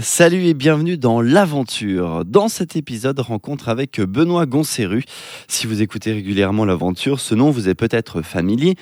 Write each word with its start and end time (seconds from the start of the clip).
Salut 0.00 0.46
et 0.46 0.54
bienvenue 0.54 0.98
dans 0.98 1.20
l'aventure. 1.20 2.24
Dans 2.24 2.48
cet 2.48 2.74
épisode, 2.74 3.20
rencontre 3.20 3.68
avec 3.68 4.00
Benoît 4.00 4.44
Gonceru. 4.44 5.04
Si 5.46 5.68
vous 5.68 5.82
écoutez 5.82 6.12
régulièrement 6.12 6.64
l'aventure, 6.64 7.20
ce 7.20 7.36
nom 7.36 7.52
vous 7.52 7.68
est 7.68 7.76
peut-être 7.76 8.20
familier. 8.20 8.74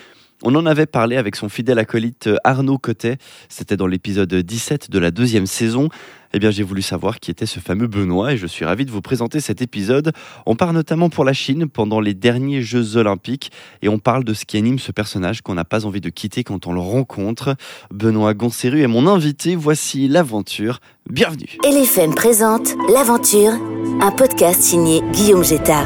On 0.42 0.54
en 0.54 0.64
avait 0.64 0.86
parlé 0.86 1.18
avec 1.18 1.36
son 1.36 1.50
fidèle 1.50 1.78
acolyte 1.78 2.30
Arnaud 2.44 2.78
Cotet. 2.78 3.18
C'était 3.50 3.76
dans 3.76 3.86
l'épisode 3.86 4.34
17 4.34 4.90
de 4.90 4.98
la 4.98 5.10
deuxième 5.10 5.44
saison. 5.44 5.90
Eh 6.34 6.38
bien, 6.38 6.50
j'ai 6.50 6.62
voulu 6.62 6.80
savoir 6.80 7.20
qui 7.20 7.30
était 7.30 7.46
ce 7.46 7.60
fameux 7.60 7.86
Benoît 7.86 8.32
et 8.32 8.36
je 8.36 8.46
suis 8.46 8.64
ravi 8.64 8.86
de 8.86 8.90
vous 8.90 9.02
présenter 9.02 9.40
cet 9.40 9.60
épisode. 9.60 10.12
On 10.46 10.56
part 10.56 10.72
notamment 10.72 11.10
pour 11.10 11.24
la 11.24 11.34
Chine 11.34 11.68
pendant 11.68 12.00
les 12.00 12.14
derniers 12.14 12.62
Jeux 12.62 12.96
Olympiques 12.96 13.52
et 13.82 13.88
on 13.88 13.98
parle 13.98 14.24
de 14.24 14.32
ce 14.32 14.46
qui 14.46 14.56
anime 14.56 14.78
ce 14.78 14.92
personnage 14.92 15.42
qu'on 15.42 15.54
n'a 15.54 15.64
pas 15.64 15.84
envie 15.84 16.00
de 16.00 16.08
quitter 16.08 16.42
quand 16.42 16.66
on 16.66 16.72
le 16.72 16.80
rencontre. 16.80 17.54
Benoît 17.92 18.32
Gonceru 18.32 18.80
est 18.82 18.86
mon 18.86 19.06
invité. 19.06 19.56
Voici 19.56 20.08
l'aventure. 20.08 20.80
Bienvenue. 21.10 21.58
LFM 21.64 22.14
présente 22.14 22.76
L'aventure, 22.92 23.52
un 24.00 24.12
podcast 24.12 24.62
signé 24.62 25.02
Guillaume 25.12 25.44
Jetta. 25.44 25.84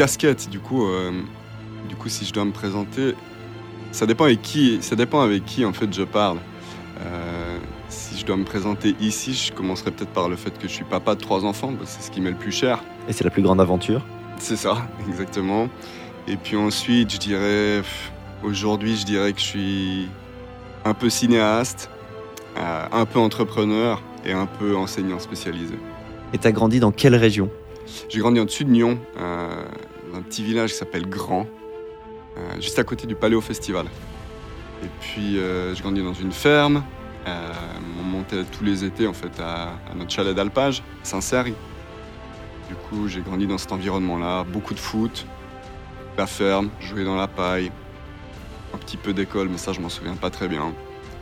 Casquettes, 0.00 0.48
du 0.48 0.60
coup, 0.60 0.86
euh, 0.86 1.10
du 1.86 1.94
coup, 1.94 2.08
si 2.08 2.24
je 2.24 2.32
dois 2.32 2.46
me 2.46 2.52
présenter, 2.52 3.14
ça 3.92 4.06
dépend 4.06 4.24
avec 4.24 4.40
qui, 4.40 4.78
ça 4.80 4.96
dépend 4.96 5.20
avec 5.20 5.44
qui 5.44 5.62
en 5.66 5.74
fait 5.74 5.92
je 5.92 6.04
parle. 6.04 6.38
Euh, 7.02 7.58
si 7.90 8.18
je 8.18 8.24
dois 8.24 8.38
me 8.38 8.44
présenter 8.44 8.96
ici, 9.02 9.34
je 9.34 9.52
commencerai 9.52 9.90
peut-être 9.90 10.14
par 10.14 10.30
le 10.30 10.36
fait 10.36 10.56
que 10.56 10.68
je 10.68 10.72
suis 10.72 10.84
papa 10.84 11.16
de 11.16 11.20
trois 11.20 11.44
enfants, 11.44 11.74
c'est 11.84 12.00
ce 12.00 12.10
qui 12.10 12.22
m'est 12.22 12.30
le 12.30 12.38
plus 12.38 12.50
cher. 12.50 12.82
Et 13.10 13.12
c'est 13.12 13.24
la 13.24 13.30
plus 13.30 13.42
grande 13.42 13.60
aventure. 13.60 14.00
C'est 14.38 14.56
ça, 14.56 14.88
exactement. 15.06 15.68
Et 16.26 16.36
puis 16.36 16.56
ensuite, 16.56 17.12
je 17.12 17.18
dirais, 17.18 17.82
aujourd'hui, 18.42 18.96
je 18.96 19.04
dirais 19.04 19.34
que 19.34 19.40
je 19.40 19.44
suis 19.44 20.08
un 20.86 20.94
peu 20.94 21.10
cinéaste, 21.10 21.90
euh, 22.56 22.86
un 22.90 23.04
peu 23.04 23.18
entrepreneur 23.18 24.00
et 24.24 24.32
un 24.32 24.46
peu 24.46 24.78
enseignant 24.78 25.18
spécialisé. 25.18 25.74
Et 26.32 26.38
t'as 26.38 26.52
grandi 26.52 26.80
dans 26.80 26.90
quelle 26.90 27.16
région? 27.16 27.50
J'ai 28.08 28.20
grandi 28.20 28.40
en 28.40 28.44
dessus 28.44 28.64
de 28.64 28.70
Nyon, 28.70 28.98
euh, 29.18 29.64
un 30.20 30.22
petit 30.22 30.44
village 30.44 30.72
qui 30.72 30.76
s'appelle 30.76 31.08
Grand, 31.08 31.46
euh, 32.36 32.60
juste 32.60 32.78
à 32.78 32.84
côté 32.84 33.06
du 33.06 33.14
Paléo 33.14 33.40
Festival. 33.40 33.86
Et 34.84 34.88
puis 35.00 35.38
euh, 35.38 35.74
j'ai 35.74 35.82
grandi 35.82 36.02
dans 36.02 36.14
une 36.14 36.32
ferme. 36.32 36.84
Euh, 37.26 37.52
on 38.00 38.02
montait 38.02 38.44
tous 38.44 38.64
les 38.64 38.84
étés 38.84 39.06
en 39.06 39.12
fait 39.12 39.40
à, 39.40 39.72
notre 39.96 40.10
chalet 40.10 40.34
d'alpage, 40.34 40.82
Saint-Cerry. 41.02 41.54
Du 42.68 42.74
coup, 42.74 43.08
j'ai 43.08 43.20
grandi 43.20 43.46
dans 43.46 43.58
cet 43.58 43.72
environnement-là, 43.72 44.44
beaucoup 44.44 44.74
de 44.74 44.78
foot, 44.78 45.26
la 46.16 46.26
ferme, 46.26 46.70
jouer 46.80 47.04
dans 47.04 47.16
la 47.16 47.26
paille, 47.26 47.72
un 48.74 48.78
petit 48.78 48.96
peu 48.96 49.12
d'école, 49.12 49.48
mais 49.48 49.58
ça 49.58 49.72
je 49.72 49.80
m'en 49.80 49.88
souviens 49.88 50.14
pas 50.14 50.30
très 50.30 50.48
bien. 50.48 50.72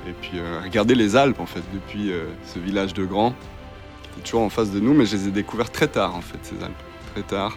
Et 0.06 0.12
puis 0.12 0.40
regarder 0.62 0.94
les 0.94 1.16
Alpes 1.16 1.40
en 1.40 1.46
fait 1.46 1.62
depuis 1.72 2.12
ce 2.44 2.58
village 2.58 2.94
de 2.94 3.04
Grand, 3.04 3.30
qui 4.02 4.08
était 4.10 4.28
toujours 4.28 4.42
en 4.42 4.50
face 4.50 4.70
de 4.70 4.78
nous, 4.78 4.92
mais 4.92 5.06
je 5.06 5.16
les 5.16 5.28
ai 5.28 5.30
découverts 5.30 5.72
très 5.72 5.88
tard 5.88 6.14
en 6.14 6.20
fait 6.20 6.38
ces 6.42 6.62
Alpes, 6.62 6.82
très 7.14 7.22
tard. 7.22 7.56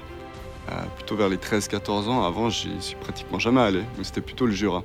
Euh, 0.69 0.73
plutôt 0.95 1.16
vers 1.16 1.29
les 1.29 1.38
13-14 1.38 2.07
ans. 2.09 2.23
Avant, 2.23 2.49
j'y 2.49 2.69
suis 2.79 2.95
pratiquement 2.95 3.39
jamais 3.39 3.61
allé, 3.61 3.81
mais 3.97 4.03
c'était 4.03 4.22
plutôt 4.22 4.45
le 4.45 4.51
Jura. 4.51 4.83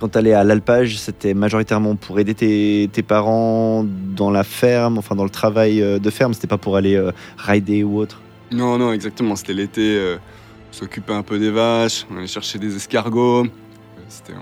Quand 0.00 0.08
t'allais 0.08 0.32
à 0.32 0.42
l'alpage, 0.42 0.98
c'était 0.98 1.32
majoritairement 1.32 1.94
pour 1.94 2.18
aider 2.18 2.34
tes, 2.34 2.90
tes 2.92 3.02
parents 3.04 3.84
dans 3.86 4.32
la 4.32 4.42
ferme, 4.42 4.98
enfin 4.98 5.14
dans 5.14 5.22
le 5.22 5.30
travail 5.30 5.80
euh, 5.80 6.00
de 6.00 6.10
ferme, 6.10 6.34
c'était 6.34 6.48
pas 6.48 6.58
pour 6.58 6.76
aller 6.76 6.96
euh, 6.96 7.12
rider 7.38 7.84
ou 7.84 7.98
autre? 7.98 8.20
Non, 8.50 8.78
non, 8.78 8.92
exactement. 8.92 9.36
C'était 9.36 9.54
l'été. 9.54 9.96
euh, 9.96 10.16
on 10.70 10.72
s'occupait 10.72 11.12
un 11.12 11.22
peu 11.22 11.38
des 11.38 11.50
vaches, 11.50 12.04
on 12.10 12.16
allait 12.16 12.26
chercher 12.26 12.58
des 12.58 12.74
escargots. 12.74 13.46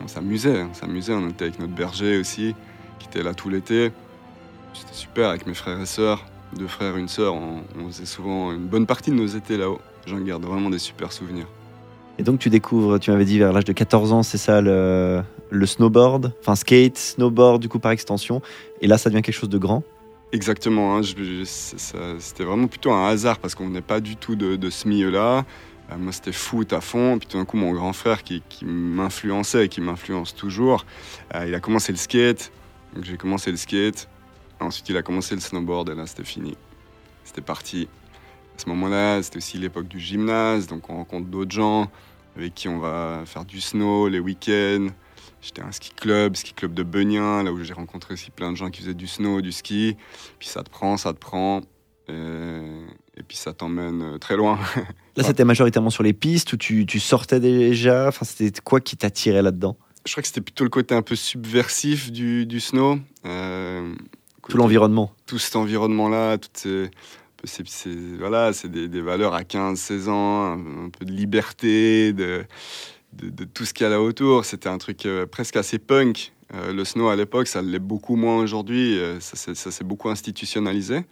On 0.02 0.08
s'amusait, 0.08 0.62
on 0.62 0.74
s'amusait. 0.74 1.12
On 1.12 1.28
était 1.28 1.44
avec 1.44 1.58
notre 1.60 1.74
berger 1.74 2.18
aussi, 2.18 2.54
qui 2.98 3.06
était 3.08 3.22
là 3.22 3.34
tout 3.34 3.50
l'été. 3.50 3.92
C'était 4.72 4.94
super 4.94 5.28
avec 5.28 5.46
mes 5.46 5.54
frères 5.54 5.80
et 5.80 5.86
sœurs, 5.86 6.24
deux 6.56 6.68
frères, 6.68 6.96
une 6.96 7.08
sœur. 7.08 7.34
On, 7.34 7.62
on 7.78 7.86
faisait 7.88 8.06
souvent 8.06 8.50
une 8.52 8.66
bonne 8.66 8.86
partie 8.86 9.10
de 9.10 9.16
nos 9.16 9.26
étés 9.26 9.58
là-haut. 9.58 9.80
J'en 10.06 10.20
garde 10.20 10.44
vraiment 10.44 10.70
des 10.70 10.78
super 10.78 11.12
souvenirs. 11.12 11.46
Et 12.18 12.22
donc 12.22 12.38
tu 12.38 12.50
découvres, 12.50 12.98
tu 12.98 13.10
m'avais 13.10 13.24
dit 13.24 13.38
vers 13.38 13.52
l'âge 13.52 13.64
de 13.64 13.72
14 13.72 14.12
ans, 14.12 14.22
c'est 14.22 14.38
ça 14.38 14.60
le, 14.60 15.22
le 15.48 15.66
snowboard, 15.66 16.34
enfin 16.40 16.54
skate, 16.54 16.98
snowboard 16.98 17.62
du 17.62 17.68
coup 17.68 17.78
par 17.78 17.92
extension. 17.92 18.42
Et 18.80 18.86
là 18.86 18.98
ça 18.98 19.08
devient 19.10 19.22
quelque 19.22 19.34
chose 19.34 19.48
de 19.48 19.58
grand. 19.58 19.82
Exactement, 20.32 20.96
hein, 20.96 21.00
c'était 21.02 22.44
vraiment 22.44 22.68
plutôt 22.68 22.92
un 22.92 23.08
hasard 23.08 23.38
parce 23.38 23.56
qu'on 23.56 23.68
n'est 23.68 23.80
pas 23.80 24.00
du 24.00 24.16
tout 24.16 24.36
de, 24.36 24.56
de 24.56 24.70
ce 24.70 24.86
milieu-là. 24.86 25.44
Euh, 25.90 25.96
moi, 25.98 26.12
c'était 26.12 26.32
foot 26.32 26.72
à 26.72 26.80
fond. 26.80 27.18
Puis 27.18 27.26
tout 27.26 27.38
d'un 27.38 27.44
coup, 27.44 27.56
mon 27.56 27.72
grand 27.72 27.92
frère 27.92 28.22
qui, 28.22 28.42
qui 28.48 28.64
m'influençait 28.64 29.66
et 29.66 29.68
qui 29.68 29.80
m'influence 29.80 30.34
toujours, 30.34 30.84
euh, 31.34 31.46
il 31.48 31.54
a 31.54 31.60
commencé 31.60 31.92
le 31.92 31.98
skate. 31.98 32.52
Donc 32.94 33.04
j'ai 33.04 33.16
commencé 33.16 33.50
le 33.50 33.56
skate. 33.56 34.08
Ensuite, 34.60 34.88
il 34.88 34.96
a 34.96 35.02
commencé 35.02 35.34
le 35.34 35.40
snowboard 35.40 35.88
et 35.90 35.94
là, 35.94 36.06
c'était 36.06 36.24
fini. 36.24 36.56
C'était 37.24 37.40
parti. 37.40 37.88
À 38.60 38.65
ce 38.65 38.69
moment-là, 38.69 39.22
c'était 39.22 39.38
aussi 39.38 39.56
l'époque 39.56 39.88
du 39.88 39.98
gymnase. 39.98 40.66
Donc 40.66 40.91
on 40.91 40.97
rencontre 40.97 41.28
d'autres 41.28 41.50
gens 41.50 41.91
avec 42.37 42.54
qui 42.54 42.69
on 42.69 42.78
va 42.78 43.22
faire 43.25 43.47
du 43.47 43.59
snow 43.59 44.06
les 44.06 44.19
week-ends. 44.19 44.88
J'étais 45.41 45.62
à 45.62 45.66
un 45.66 45.72
ski 45.72 45.93
club, 45.97 46.37
ski 46.37 46.53
club 46.53 46.75
de 46.75 46.82
Beugnin, 46.82 47.43
là 47.43 47.53
où 47.53 47.65
j'ai 47.65 47.72
rencontré 47.72 48.12
aussi 48.12 48.31
plein 48.31 48.53
de 48.53 48.59
gens 48.59 48.69
qui 48.69 48.82
faisaient 48.82 48.93
du 48.93 49.06
snow, 49.06 49.41
du 49.41 49.50
ski. 49.50 49.97
Puis 50.38 50.48
ça 50.48 50.62
te 50.62 50.69
prend, 50.69 50.98
ça 50.98 51.15
te 51.15 51.19
prend. 51.19 51.62
Et, 52.06 52.12
et 53.16 53.22
puis 53.26 53.38
ça 53.38 53.54
t'emmène 53.54 54.03
euh, 54.03 54.19
très 54.19 54.37
loin. 54.37 54.59
Là 55.16 55.25
c'était 55.25 55.47
majoritairement 55.47 55.88
sur 55.88 56.03
les 56.03 56.12
pistes 56.12 56.53
où 56.53 56.59
tu, 56.59 56.84
tu 56.84 57.00
sortais 57.00 57.41
déjà? 57.41 58.09
Enfin 58.09 58.27
c'était 58.27 58.60
quoi 58.60 58.81
qui 58.81 58.98
t'attirait 58.98 59.41
là-dedans? 59.41 59.78
Je 60.04 60.12
crois 60.12 60.21
que 60.21 60.27
c'était 60.27 60.42
plutôt 60.42 60.65
le 60.65 60.71
côté 60.71 60.94
un 60.94 61.00
peu 61.00 61.16
subversif 61.16 62.12
du, 62.12 62.44
du 62.44 62.60
snow. 62.60 62.98
Euh, 63.25 63.94
Tout 64.50 64.59
l'environnement. 64.59 65.15
Tout 65.25 65.38
cet 65.38 65.56
environnement-là, 65.56 66.37
toutes 66.37 66.59
ces, 66.59 66.91
un 67.40 67.42
peu 67.42 67.46
ces- 67.46 67.64
ces- 67.66 68.16
voilà, 68.18 68.52
c'est 68.52 68.68
des, 68.70 69.00
valeurs 69.00 69.34
à 69.34 69.44
15-16 69.44 70.08
ans, 70.08 70.52
un, 70.52 70.90
peu 70.90 71.04
de 71.04 71.12
liberté, 71.12 72.12
de, 72.12 72.44
tout 73.54 73.64
ce 73.64 73.72
qu'il 73.72 73.84
y 73.84 73.86
a 73.86 73.90
là 73.90 74.00
autour. 74.00 74.44
C'était 74.44 74.68
un 74.68 74.78
truc 74.78 75.06
euh, 75.06 75.26
presque 75.26 75.56
assez 75.56 75.78
punk. 75.78 76.32
Euh, 76.54 76.72
le 76.72 76.84
snow 76.84 77.08
à 77.08 77.16
l'époque, 77.16 77.48
ça 77.48 77.62
l'est 77.62 77.78
beaucoup 77.78 78.16
moins 78.16 78.38
aujourd'hui. 78.38 78.98
euh, 78.98 79.20
ça 79.20 79.54
s'est- 79.54 79.84
beaucoup 79.84 80.10
institutionnalisé. 80.10 81.04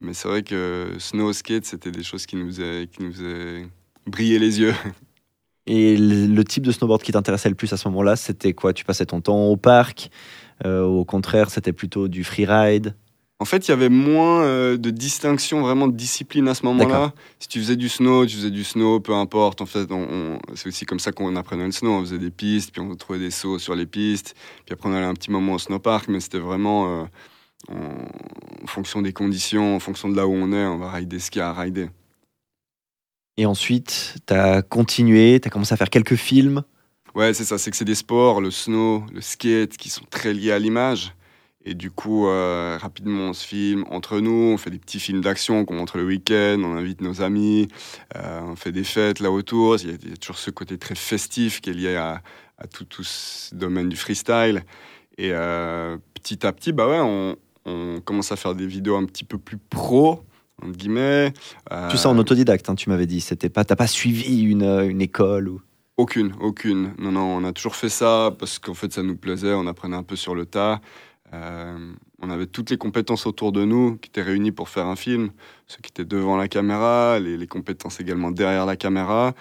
Mais 0.00 0.14
c'est 0.14 0.28
vrai 0.28 0.42
que 0.42 0.94
snow, 0.98 1.32
skate, 1.32 1.66
c'était 1.66 1.92
des 1.92 2.02
choses 2.02 2.26
qui 2.26 2.36
nous 2.36 2.46
faisaient, 2.48 2.88
qui 2.90 3.02
nous 3.02 3.68
briller 4.06 4.38
les 4.38 4.60
yeux. 4.60 4.74
Et 5.66 5.96
le, 5.96 6.42
type 6.42 6.64
de 6.66 6.72
snowboard 6.72 7.02
qui 7.02 7.12
t'intéressait 7.12 7.48
le 7.48 7.54
plus 7.54 7.72
à 7.72 7.76
ce 7.76 7.86
moment-là, 7.88 8.16
c'était 8.16 8.54
quoi? 8.54 8.72
Tu 8.72 8.84
passais 8.84 9.06
ton 9.06 9.20
temps 9.20 9.46
au 9.48 9.56
parc? 9.56 10.10
Au 10.64 11.04
contraire, 11.04 11.50
c'était 11.50 11.72
plutôt 11.72 12.08
du 12.08 12.24
freeride? 12.24 12.94
En 13.42 13.46
fait, 13.46 13.66
il 13.66 13.70
y 13.70 13.72
avait 13.72 13.88
moins 13.88 14.42
euh, 14.42 14.76
de 14.76 14.90
distinction, 14.90 15.62
vraiment 15.62 15.88
de 15.88 15.96
discipline 15.96 16.46
à 16.46 16.54
ce 16.54 16.64
moment-là. 16.66 17.14
Si 17.38 17.48
tu 17.48 17.58
faisais 17.58 17.76
du 17.76 17.88
snow, 17.88 18.26
tu 18.26 18.36
faisais 18.36 18.50
du 18.50 18.64
snow, 18.64 19.00
peu 19.00 19.14
importe. 19.14 19.62
En 19.62 19.66
fait, 19.66 19.90
on, 19.90 20.06
on- 20.10 20.38
c'est 20.54 20.68
aussi 20.68 20.84
comme 20.84 20.98
ça 21.00 21.10
qu'on 21.10 21.34
apprenait 21.36 21.64
le 21.64 21.72
snow. 21.72 21.90
On 21.92 22.00
faisait 22.00 22.18
des 22.18 22.30
pistes, 22.30 22.70
puis 22.70 22.82
on 22.82 22.94
trouvait 22.96 23.18
des 23.18 23.30
sauts 23.30 23.58
sur 23.58 23.74
les 23.74 23.86
pistes. 23.86 24.34
Puis 24.66 24.74
après, 24.74 24.90
on 24.90 24.92
allait 24.92 25.06
un 25.06 25.14
petit 25.14 25.30
moment 25.30 25.54
au 25.54 25.58
snowpark, 25.58 26.08
mais 26.08 26.20
c'était 26.20 26.38
vraiment 26.38 27.00
euh, 27.02 27.04
en, 27.70 27.74
en 28.62 28.66
fonction 28.66 29.00
des 29.00 29.14
conditions, 29.14 29.76
en 29.76 29.80
fonction 29.80 30.10
de 30.10 30.16
là 30.16 30.26
où 30.26 30.32
on 30.34 30.52
est, 30.52 30.66
on 30.66 30.76
va 30.76 30.90
rider 30.90 31.18
ce 31.18 31.30
qu'il 31.30 31.38
y 31.40 31.42
a 31.42 31.48
à 31.48 31.54
rider. 31.54 31.88
Et 33.38 33.46
ensuite, 33.46 34.16
t'as 34.26 34.60
continué, 34.60 35.40
t'as 35.40 35.48
commencé 35.48 35.72
à 35.72 35.76
faire 35.78 35.88
quelques 35.90 36.16
films. 36.16 36.62
Ouais, 37.14 37.32
c'est 37.32 37.44
ça, 37.44 37.56
c'est 37.56 37.70
que 37.70 37.76
c'est 37.78 37.86
des 37.86 37.94
sports, 37.94 38.40
le 38.42 38.50
snow, 38.50 39.02
le 39.14 39.22
skate, 39.22 39.78
qui 39.78 39.88
sont 39.88 40.04
très 40.10 40.34
liés 40.34 40.52
à 40.52 40.58
l'image. 40.58 41.14
Et 41.64 41.74
du 41.74 41.90
coup, 41.90 42.26
euh, 42.26 42.78
rapidement, 42.80 43.30
on 43.30 43.32
se 43.34 43.46
filme 43.46 43.84
entre 43.90 44.20
nous, 44.20 44.52
on 44.54 44.56
fait 44.56 44.70
des 44.70 44.78
petits 44.78 44.98
films 44.98 45.20
d'action 45.20 45.66
qu'on 45.66 45.74
montre 45.74 45.98
le 45.98 46.04
week-end, 46.06 46.58
on 46.64 46.74
invite 46.74 47.02
nos 47.02 47.20
amis, 47.20 47.68
euh, 48.16 48.40
on 48.42 48.56
fait 48.56 48.72
des 48.72 48.84
fêtes 48.84 49.20
là 49.20 49.30
autour. 49.30 49.76
Il 49.82 49.90
y, 49.90 49.92
a, 49.92 49.96
il 50.02 50.10
y 50.10 50.12
a 50.14 50.16
toujours 50.16 50.38
ce 50.38 50.50
côté 50.50 50.78
très 50.78 50.94
festif 50.94 51.60
qui 51.60 51.68
est 51.68 51.74
lié 51.74 51.96
à, 51.96 52.22
à 52.56 52.66
tout, 52.66 52.84
tout 52.84 53.04
ce 53.04 53.54
domaine 53.54 53.90
du 53.90 53.96
freestyle. 53.96 54.64
Et 55.18 55.32
euh, 55.32 55.98
petit 56.14 56.46
à 56.46 56.52
petit, 56.52 56.72
bah 56.72 56.88
ouais, 56.88 56.98
on, 56.98 57.36
on 57.66 58.00
commence 58.00 58.32
à 58.32 58.36
faire 58.36 58.54
des 58.54 58.66
vidéos 58.66 58.96
un 58.96 59.04
petit 59.04 59.24
peu 59.24 59.36
plus 59.36 59.58
pro, 59.58 60.24
entre 60.62 60.78
guillemets. 60.78 61.34
Tout 61.90 61.98
ça 61.98 62.08
en 62.08 62.16
autodidacte, 62.16 62.70
hein, 62.70 62.74
tu 62.74 62.88
m'avais 62.88 63.06
dit. 63.06 63.20
C'était 63.20 63.50
pas, 63.50 63.66
t'as 63.66 63.76
pas 63.76 63.86
suivi 63.86 64.44
une, 64.44 64.64
une 64.64 65.02
école 65.02 65.48
ou? 65.50 65.60
Aucune, 65.98 66.32
aucune. 66.40 66.94
Non, 66.96 67.12
non, 67.12 67.36
on 67.36 67.44
a 67.44 67.52
toujours 67.52 67.76
fait 67.76 67.90
ça 67.90 68.34
parce 68.38 68.58
qu'en 68.58 68.72
fait, 68.72 68.90
ça 68.90 69.02
nous 69.02 69.16
plaisait, 69.16 69.52
on 69.52 69.66
apprenait 69.66 69.96
un 69.96 70.02
peu 70.02 70.16
sur 70.16 70.34
le 70.34 70.46
tas. 70.46 70.80
Euh, 71.32 71.92
on 72.20 72.30
avait 72.30 72.46
toutes 72.46 72.70
les 72.70 72.76
compétences 72.76 73.26
autour 73.26 73.52
de 73.52 73.64
nous 73.64 73.96
qui 73.96 74.08
étaient 74.08 74.22
réunies 74.22 74.52
pour 74.52 74.68
faire 74.68 74.86
un 74.86 74.96
film. 74.96 75.30
Ceux 75.66 75.78
qui 75.78 75.90
étaient 75.90 76.04
devant 76.04 76.36
la 76.36 76.48
caméra, 76.48 77.18
les, 77.20 77.36
les 77.36 77.46
compétences 77.46 78.00
également 78.00 78.30
derrière 78.30 78.66
la 78.66 78.76
caméra. 78.76 79.34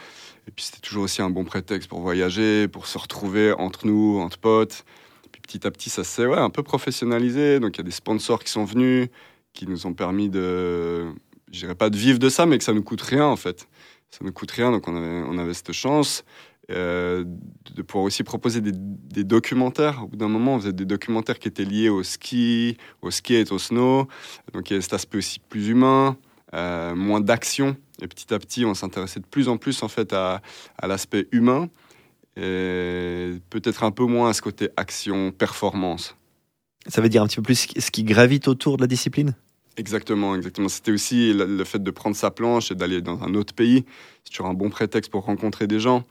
Et 0.48 0.52
puis 0.52 0.66
c'était 0.66 0.82
toujours 0.82 1.04
aussi 1.04 1.22
un 1.22 1.30
bon 1.30 1.46
prétexte 1.46 1.90
pour 1.90 2.02
voyager, 2.02 2.68
pour 2.68 2.88
se 2.88 2.98
retrouver 2.98 3.54
entre 3.54 3.88
nous, 3.88 4.20
entre 4.20 4.38
potes. 4.38 4.86
Puis 5.32 5.42
petit 5.42 5.68
à 5.68 5.72
petit, 5.72 5.90
ça 5.90 6.04
s'est 6.04 6.26
un 6.26 6.50
peu 6.50 6.64
professionnalisé. 6.64 7.60
Donc 7.60 7.76
il 7.76 7.80
y 7.80 7.82
a 7.82 7.86
des 7.86 7.92
sponsors 7.92 8.44
qui 8.44 8.52
sont 8.52 8.66
venus, 8.66 9.10
qui 9.54 9.68
nous 9.68 9.88
ont 9.88 9.94
permis 9.94 10.30
de, 10.30 11.08
je 11.52 11.68
pas 11.68 11.90
de 11.90 11.98
vivre 11.98 12.20
de 12.20 12.30
ça, 12.30 12.46
mais 12.46 12.58
que 12.58 12.64
ça 12.64 12.74
nous 12.74 12.84
coûte 12.84 13.02
rien 13.02 13.26
en 13.26 13.36
fait. 13.36 13.68
Ça 14.10 14.20
nous 14.24 14.32
coûte 14.32 14.52
rien, 14.52 14.72
donc 14.72 14.88
on 14.88 14.96
on 14.96 15.38
avait 15.38 15.54
cette 15.54 15.72
chance. 15.72 16.24
Euh, 16.72 17.26
de 17.74 17.82
pouvoir 17.82 18.06
aussi 18.06 18.24
proposer 18.24 18.62
des, 18.62 18.74
des, 18.74 19.24
documentaires. 19.24 20.04
Au 20.04 20.08
bout 20.08 20.18
d'un 20.18 20.28
moment, 20.28 20.56
on 20.56 20.60
faisait 20.60 20.74
des 20.74 20.86
documentaires 20.86 21.40
qui 21.40 21.48
étaient 21.48 21.66
liés 21.66 21.90
au 21.90 22.04
ski, 22.04 22.78
au 23.02 23.10
skate, 23.10 23.52
au 23.52 23.58
snow. 23.58 24.08
Donc 24.54 24.70
il 24.70 24.74
y 24.74 24.76
avait 24.76 24.82
cet 24.82 24.94
aspect 24.94 25.18
aussi 25.18 25.40
plus 25.40 25.70
humain, 25.70 26.18
euh, 26.54 26.94
moins 26.96 27.22
d'action. 27.22 27.76
Et 28.02 28.08
petit 28.08 28.32
à 28.34 28.40
petit, 28.40 28.66
on 28.66 28.76
s'intéressait 28.76 29.20
de 29.20 29.26
plus 29.26 29.50
en 29.50 29.58
plus 29.58 29.82
en 29.82 29.88
fait 29.88 30.14
à, 30.14 30.42
à 30.78 30.88
l'aspect 30.88 31.28
humain 31.32 31.70
et 32.38 33.34
peut-être 33.50 33.84
un 33.84 33.92
peu 33.92 34.06
moins 34.06 34.30
à 34.30 34.34
ce 34.34 34.42
côté 34.42 34.70
action, 34.78 35.32
performance. 35.32 36.16
Ça 36.88 37.02
veut 37.02 37.10
dire 37.10 37.24
un 37.24 37.28
petit 37.28 37.38
peu 37.38 37.42
plus 37.42 37.68
ce 37.78 37.92
qui 37.92 38.04
gravite 38.04 38.48
autour 38.48 38.78
de 38.78 38.82
la 38.82 38.88
discipline? 38.88 39.36
Exactement, 39.78 40.36
exactement. 40.36 40.70
C'était 40.70 40.92
aussi 40.92 41.34
le 41.34 41.64
fait 41.64 41.82
de 41.82 41.92
prendre 41.92 42.16
sa 42.16 42.32
planche 42.32 42.72
et 42.72 42.76
d'aller 42.76 43.02
dans 43.02 43.22
un 43.24 43.34
autre 43.34 43.54
pays. 43.54 43.86
C'est 44.24 44.32
toujours 44.32 44.48
un 44.48 44.54
bon 44.54 44.70
prétexte 44.70 45.12
pour 45.12 45.26
rencontrer 45.26 45.68
des 45.68 45.80
gens. 45.80 46.06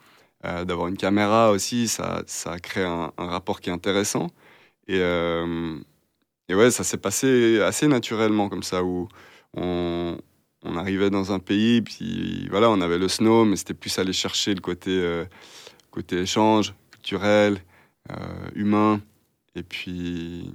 Euh, 0.44 0.64
d'avoir 0.64 0.86
une 0.88 0.96
caméra 0.96 1.50
aussi, 1.50 1.88
ça, 1.88 2.22
ça 2.26 2.58
crée 2.60 2.84
un, 2.84 3.12
rapport 3.16 3.60
qui 3.60 3.70
est 3.70 3.72
intéressant. 3.72 4.28
Et, 4.86 5.00
euh, 5.00 5.76
et 6.48 6.54
ouais, 6.54 6.70
ça 6.70 6.84
s'est 6.84 6.98
passé 6.98 7.60
assez 7.60 7.88
naturellement 7.88 8.48
comme 8.48 8.62
ça, 8.62 8.84
où 8.84 9.08
on, 9.54 10.16
on, 10.64 10.76
arrivait 10.76 11.10
dans 11.10 11.32
un 11.32 11.40
pays, 11.40 11.82
puis 11.82 12.48
voilà, 12.50 12.70
on 12.70 12.80
avait 12.80 12.98
le 12.98 13.08
snow, 13.08 13.44
mais 13.44 13.56
c'était 13.56 13.74
plus 13.74 13.98
aller 13.98 14.12
chercher 14.12 14.54
le 14.54 14.60
côté, 14.60 14.90
euh, 14.90 15.24
côté 15.90 16.18
échange, 16.20 16.74
culturel, 16.90 17.60
euh, 18.10 18.14
humain. 18.54 19.00
Et 19.56 19.62
puis, 19.62 20.52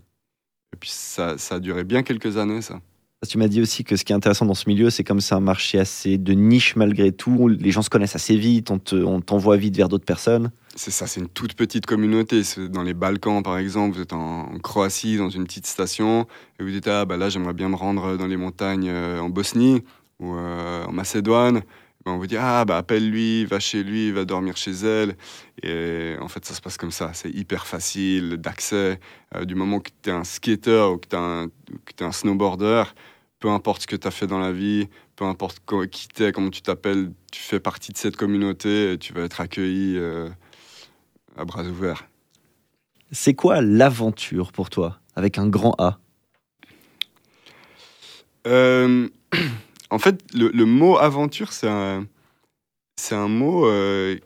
et 0.73 0.77
puis 0.79 0.89
ça, 0.89 1.37
ça 1.37 1.55
a 1.55 1.59
duré 1.59 1.83
bien 1.83 2.03
quelques 2.03 2.37
années, 2.37 2.61
ça. 2.61 2.81
Tu 3.27 3.37
m'as 3.37 3.47
dit 3.47 3.61
aussi 3.61 3.83
que 3.83 3.95
ce 3.95 4.03
qui 4.03 4.11
est 4.11 4.15
intéressant 4.15 4.45
dans 4.45 4.53
ce 4.53 4.67
milieu, 4.67 4.89
c'est 4.89 5.03
comme 5.03 5.21
c'est 5.21 5.35
un 5.35 5.39
marché 5.39 5.79
assez 5.79 6.17
de 6.17 6.33
niche 6.33 6.75
malgré 6.75 7.11
tout. 7.11 7.47
Les 7.47 7.71
gens 7.71 7.81
se 7.81 7.89
connaissent 7.89 8.15
assez 8.15 8.35
vite, 8.35 8.69
on, 8.69 8.79
te, 8.79 8.95
on 8.95 9.21
t'envoie 9.21 9.55
vite 9.55 9.77
vers 9.77 9.87
d'autres 9.87 10.05
personnes. 10.05 10.51
C'est 10.75 10.91
ça, 10.91 11.07
c'est 11.07 11.21
une 11.21 11.29
toute 11.29 11.53
petite 11.53 11.85
communauté. 11.85 12.41
Dans 12.69 12.83
les 12.83 12.93
Balkans, 12.93 13.41
par 13.43 13.57
exemple, 13.57 13.95
vous 13.95 14.01
êtes 14.01 14.13
en, 14.13 14.57
Croatie, 14.61 15.17
dans 15.17 15.29
une 15.29 15.45
petite 15.45 15.67
station, 15.67 16.25
et 16.59 16.63
vous 16.63 16.69
dites 16.69 16.87
Ah, 16.87 17.05
bah 17.05 17.15
là, 17.15 17.29
j'aimerais 17.29 17.53
bien 17.53 17.69
me 17.69 17.75
rendre 17.75 18.17
dans 18.17 18.27
les 18.27 18.37
montagnes 18.37 18.89
euh, 18.89 19.19
en 19.19 19.29
Bosnie 19.29 19.83
ou 20.19 20.35
euh, 20.35 20.83
en 20.85 20.91
Macédoine. 20.91 21.61
on 22.05 22.17
vous 22.17 22.27
dit 22.27 22.37
Ah, 22.37 22.65
bah 22.65 22.77
appelle 22.77 23.09
lui, 23.09 23.45
va 23.45 23.59
chez 23.59 23.83
lui, 23.83 24.11
va 24.11 24.25
dormir 24.25 24.57
chez 24.57 24.71
elle. 24.71 25.15
Et 25.61 26.15
en 26.19 26.27
fait, 26.27 26.43
ça 26.43 26.55
se 26.55 26.61
passe 26.61 26.77
comme 26.77 26.91
ça. 26.91 27.11
C'est 27.13 27.29
hyper 27.29 27.67
facile 27.67 28.37
d'accès. 28.37 28.99
Euh, 29.35 29.45
du 29.45 29.55
moment 29.55 29.79
que 29.79 29.91
tu 30.01 30.09
es 30.09 30.13
un 30.13 30.23
skater 30.23 30.91
ou 30.91 30.97
que 30.97 31.07
tu 31.07 31.15
es 32.03 32.05
un 32.05 32.11
snowboarder, 32.11 32.83
peu 33.43 33.49
importe 33.49 33.81
ce 33.81 33.87
que 33.87 33.97
tu 33.97 34.07
as 34.07 34.11
fait 34.11 34.25
dans 34.25 34.39
la 34.39 34.53
vie, 34.53 34.87
peu 35.17 35.25
importe 35.25 35.61
qui 35.91 36.07
t'es, 36.07 36.31
comment 36.31 36.49
tu 36.49 36.61
t'appelles, 36.61 37.11
tu 37.29 37.41
fais 37.41 37.59
partie 37.59 37.91
de 37.91 37.97
cette 37.97 38.15
communauté 38.15 38.93
et 38.93 38.97
tu 38.97 39.11
vas 39.11 39.23
être 39.23 39.41
accueilli 39.41 39.97
euh, 39.97 40.29
à 41.35 41.43
bras 41.43 41.65
ouverts. 41.65 42.07
C'est 43.11 43.33
quoi 43.33 43.59
l'aventure 43.59 44.53
pour 44.53 44.69
toi, 44.69 44.97
avec 45.17 45.37
un 45.37 45.49
grand 45.49 45.75
A? 45.77 45.99
Euh, 48.47 49.09
En 49.89 49.99
fait, 49.99 50.23
le, 50.33 50.47
le, 50.47 50.65
mot 50.65 50.97
aventure, 50.97 51.51
c'est 51.51 51.67
un, 51.67 52.07
mot 53.27 53.67
euh, 53.67 54.17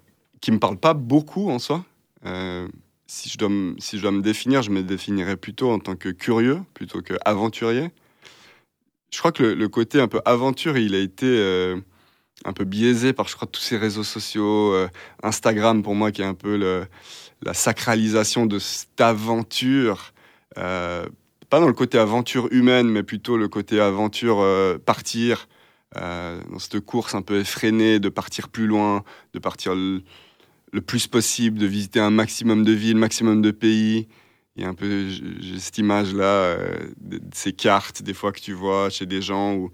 qui 0.42 0.52
me 0.52 0.60
parle 0.60 0.78
pas 0.78 0.94
beaucoup 0.94 1.50
en 1.50 1.58
soi. 1.58 1.84
Euh, 2.28 2.68
si, 3.08 3.30
je 3.30 3.40
dois 3.40 3.50
me, 3.50 3.76
si 3.80 3.98
je 3.98 4.04
dois 4.04 4.12
me 4.12 4.22
définir, 4.22 4.62
je 4.62 4.70
me 4.70 4.84
définirais 4.84 5.38
plutôt 5.38 5.72
en 5.72 5.80
tant 5.80 5.96
que 5.96 6.10
curieux 6.10 6.62
plutôt 6.76 7.02
que 7.02 7.16
aventurier 7.26 7.90
je 9.12 9.20
crois 9.20 9.32
que 9.32 9.44
le, 9.44 9.68
côté 9.70 10.00
un 10.02 10.08
peu 10.08 10.22
aventure, 10.26 10.78
il 10.78 10.94
a 10.96 11.00
été 11.00 11.26
euh, 11.26 11.78
un 12.46 12.54
peu 12.54 12.66
biaisé 12.66 13.14
par, 13.14 13.28
je 13.28 13.36
crois, 13.36 13.48
tous 13.48 13.62
ces 13.62 13.78
réseaux 13.78 14.04
sociaux. 14.04 14.74
Euh, 14.74 14.88
Instagram, 15.24 15.82
pour 15.84 15.96
moi, 15.96 16.12
qui 16.12 16.22
est 16.22 16.26
un 16.26 16.34
peu 16.34 16.58
la 17.42 17.54
sacralisation 17.54 18.46
de 18.46 18.60
cette 18.60 19.00
aventure. 19.00 20.14
Euh, 20.58 21.06
pas 21.50 21.60
dans 21.60 21.68
le 21.68 21.74
côté 21.74 21.98
aventure 21.98 22.50
humaine, 22.52 22.90
mais 22.90 23.04
plutôt 23.04 23.38
le 23.38 23.48
côté 23.48 23.80
aventure 23.80 24.46
partir. 24.86 25.48
Dans 25.96 26.60
cette 26.60 26.82
course 26.82 27.16
un 27.16 27.24
peu 27.24 27.40
effrénée 27.40 28.00
de 28.00 28.10
partir 28.10 28.50
plus 28.50 28.68
loin, 28.68 29.04
de 29.34 29.40
partir 29.40 29.74
le, 29.74 30.04
le 30.74 30.82
plus 30.82 31.08
possible, 31.08 31.58
de 31.58 31.66
visiter 31.66 32.00
un 32.00 32.12
maximum 32.12 32.64
de 32.64 32.74
villes, 32.74 32.98
maximum 32.98 33.42
de 33.42 33.52
pays 33.52 34.08
il 34.58 34.64
y 34.64 34.66
a 34.66 34.70
un 34.70 34.74
peu 34.74 35.08
cette 35.60 35.78
image 35.78 36.14
là 36.16 36.26
euh, 36.26 36.90
ces 37.32 37.54
cartes 37.54 38.02
des 38.02 38.16
fois 38.16 38.32
que 38.32 38.40
tu 38.40 38.54
vois 38.54 38.90
chez 38.90 39.06
des 39.06 39.22
gens 39.22 39.54
où 39.54 39.70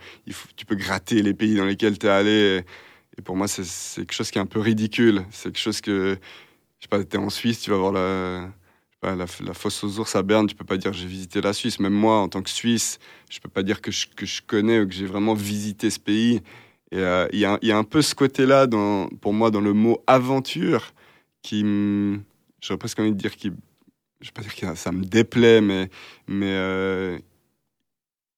tu 0.58 0.66
peux 0.66 0.76
gratter 0.76 1.22
les 1.22 1.34
pays 1.34 1.56
dans 1.56 1.66
lesquels 1.66 1.98
tu 1.98 2.06
es 2.06 2.10
allé 2.10 2.64
et, 3.18 3.22
pour 3.22 3.38
moi 3.38 3.48
c'est 3.48 3.64
quelque 4.02 4.14
chose 4.14 4.30
qui 4.30 4.40
est 4.40 4.42
un 4.42 4.46
peu 4.46 4.60
ridicule. 4.60 5.24
C'est 5.32 5.44
quelque 5.44 5.60
chose 5.60 5.80
que 5.80 6.18
je 6.80 6.84
sais 6.84 6.90
pas 6.90 7.02
tu 7.04 7.16
es 7.16 7.20
en 7.20 7.30
Suisse 7.30 7.62
tu 7.62 7.70
vas 7.72 7.78
voir 7.78 7.94
la 7.94 8.50
la, 9.04 9.16
la, 9.16 9.54
fosse 9.54 9.84
aux 9.84 10.00
ours 10.00 10.16
à 10.16 10.24
Berne 10.24 10.48
tu 10.48 10.56
peux 10.56 10.66
pas 10.66 10.78
dire 10.78 10.92
j'ai 10.92 11.08
visité 11.08 11.40
la 11.40 11.54
Suisse. 11.54 11.80
Même 11.80 11.94
moi 11.94 12.20
en 12.20 12.28
tant 12.28 12.42
que 12.42 12.50
Suisse 12.50 13.00
je 13.30 13.40
peux 13.40 13.50
pas 13.50 13.64
dire 13.64 13.82
que 13.82 13.92
je, 13.92 14.08
que 14.08 14.26
je 14.26 14.42
connais 14.46 14.82
ou 14.82 14.88
que 14.88 14.94
j'ai 14.94 15.06
vraiment 15.06 15.34
visité 15.34 15.90
ce 15.90 16.00
pays. 16.00 16.42
Et 16.92 16.98
euh, 16.98 17.28
il 17.32 17.40
y, 17.40 17.68
y, 17.68 17.72
a 17.72 17.78
un 17.78 17.84
peu 17.84 18.02
ce 18.02 18.16
côté 18.16 18.46
là 18.46 18.68
dans, 18.68 19.08
pour 19.22 19.34
moi 19.34 19.50
dans 19.50 19.62
le 19.62 19.74
mot 19.74 20.04
aventure 20.08 20.94
qui 21.42 21.64
j'aurais 22.62 22.78
presque 22.78 23.00
envie 23.00 23.12
de 23.12 23.18
dire 23.18 23.36
qui 23.36 23.52
je 24.24 24.30
vais 24.30 24.34
pas 24.34 24.42
dire 24.42 24.56
que 24.56 24.76
ça 24.76 24.92
me 24.92 25.04
déplaît, 25.04 25.60
mais, 25.60 25.90
mais 26.28 26.54
euh, 26.54 27.20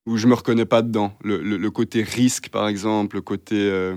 où 0.08 0.18
je 0.18 0.26
me 0.28 0.34
reconnais 0.34 0.66
pas 0.66 0.82
dedans. 0.82 1.16
Le, 1.24 1.38
le, 1.42 1.58
le 1.58 1.72
côté 1.72 2.02
risque, 2.02 2.50
par 2.50 2.68
exemple, 2.68 3.18
le 3.18 3.22
côté 3.22 3.56
euh, 3.56 3.96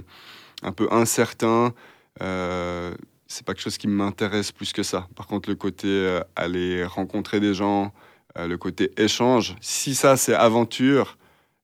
un 0.63 0.73
peu 0.73 0.87
incertain, 0.91 1.73
euh, 2.21 2.95
c'est 3.27 3.45
pas 3.45 3.55
quelque 3.55 3.63
chose 3.63 3.79
qui 3.79 3.89
m'intéresse 3.89 4.53
plus 4.53 4.75
que 4.75 4.83
ça. 4.83 5.09
Par 5.17 5.27
contre, 5.27 5.49
le 5.49 5.55
côté 5.55 5.89
euh, 5.89 6.21
aller 6.37 6.85
rencontrer 6.85 7.41
des 7.41 7.55
gens, 7.55 7.93
euh, 8.37 8.47
le 8.47 8.59
côté 8.59 8.93
échange, 8.99 9.57
si 9.63 9.95
ça 9.95 10.19
c'est 10.19 10.35
aventure, 10.35 11.17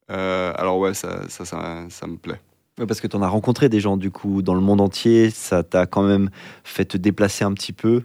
alors 0.09 0.79
ouais, 0.79 0.95
ça, 0.95 1.29
ça, 1.29 1.45
ça, 1.45 1.87
ça 1.89 2.07
me 2.07 2.17
plaît. 2.17 2.41
Parce 2.77 3.01
que 3.01 3.07
tu 3.07 3.17
en 3.17 3.23
as 3.23 3.29
rencontré 3.29 3.69
des 3.69 3.81
gens 3.81 3.97
du 3.97 4.11
coup 4.11 4.43
dans 4.43 4.55
le 4.55 4.61
monde 4.61 4.81
entier, 4.81 5.31
ça 5.31 5.63
t'a 5.63 5.87
quand 5.87 6.03
même 6.03 6.31
fait 6.63 6.85
te 6.85 6.97
déplacer 6.99 7.45
un 7.45 7.53
petit 7.53 7.73
peu? 7.73 8.03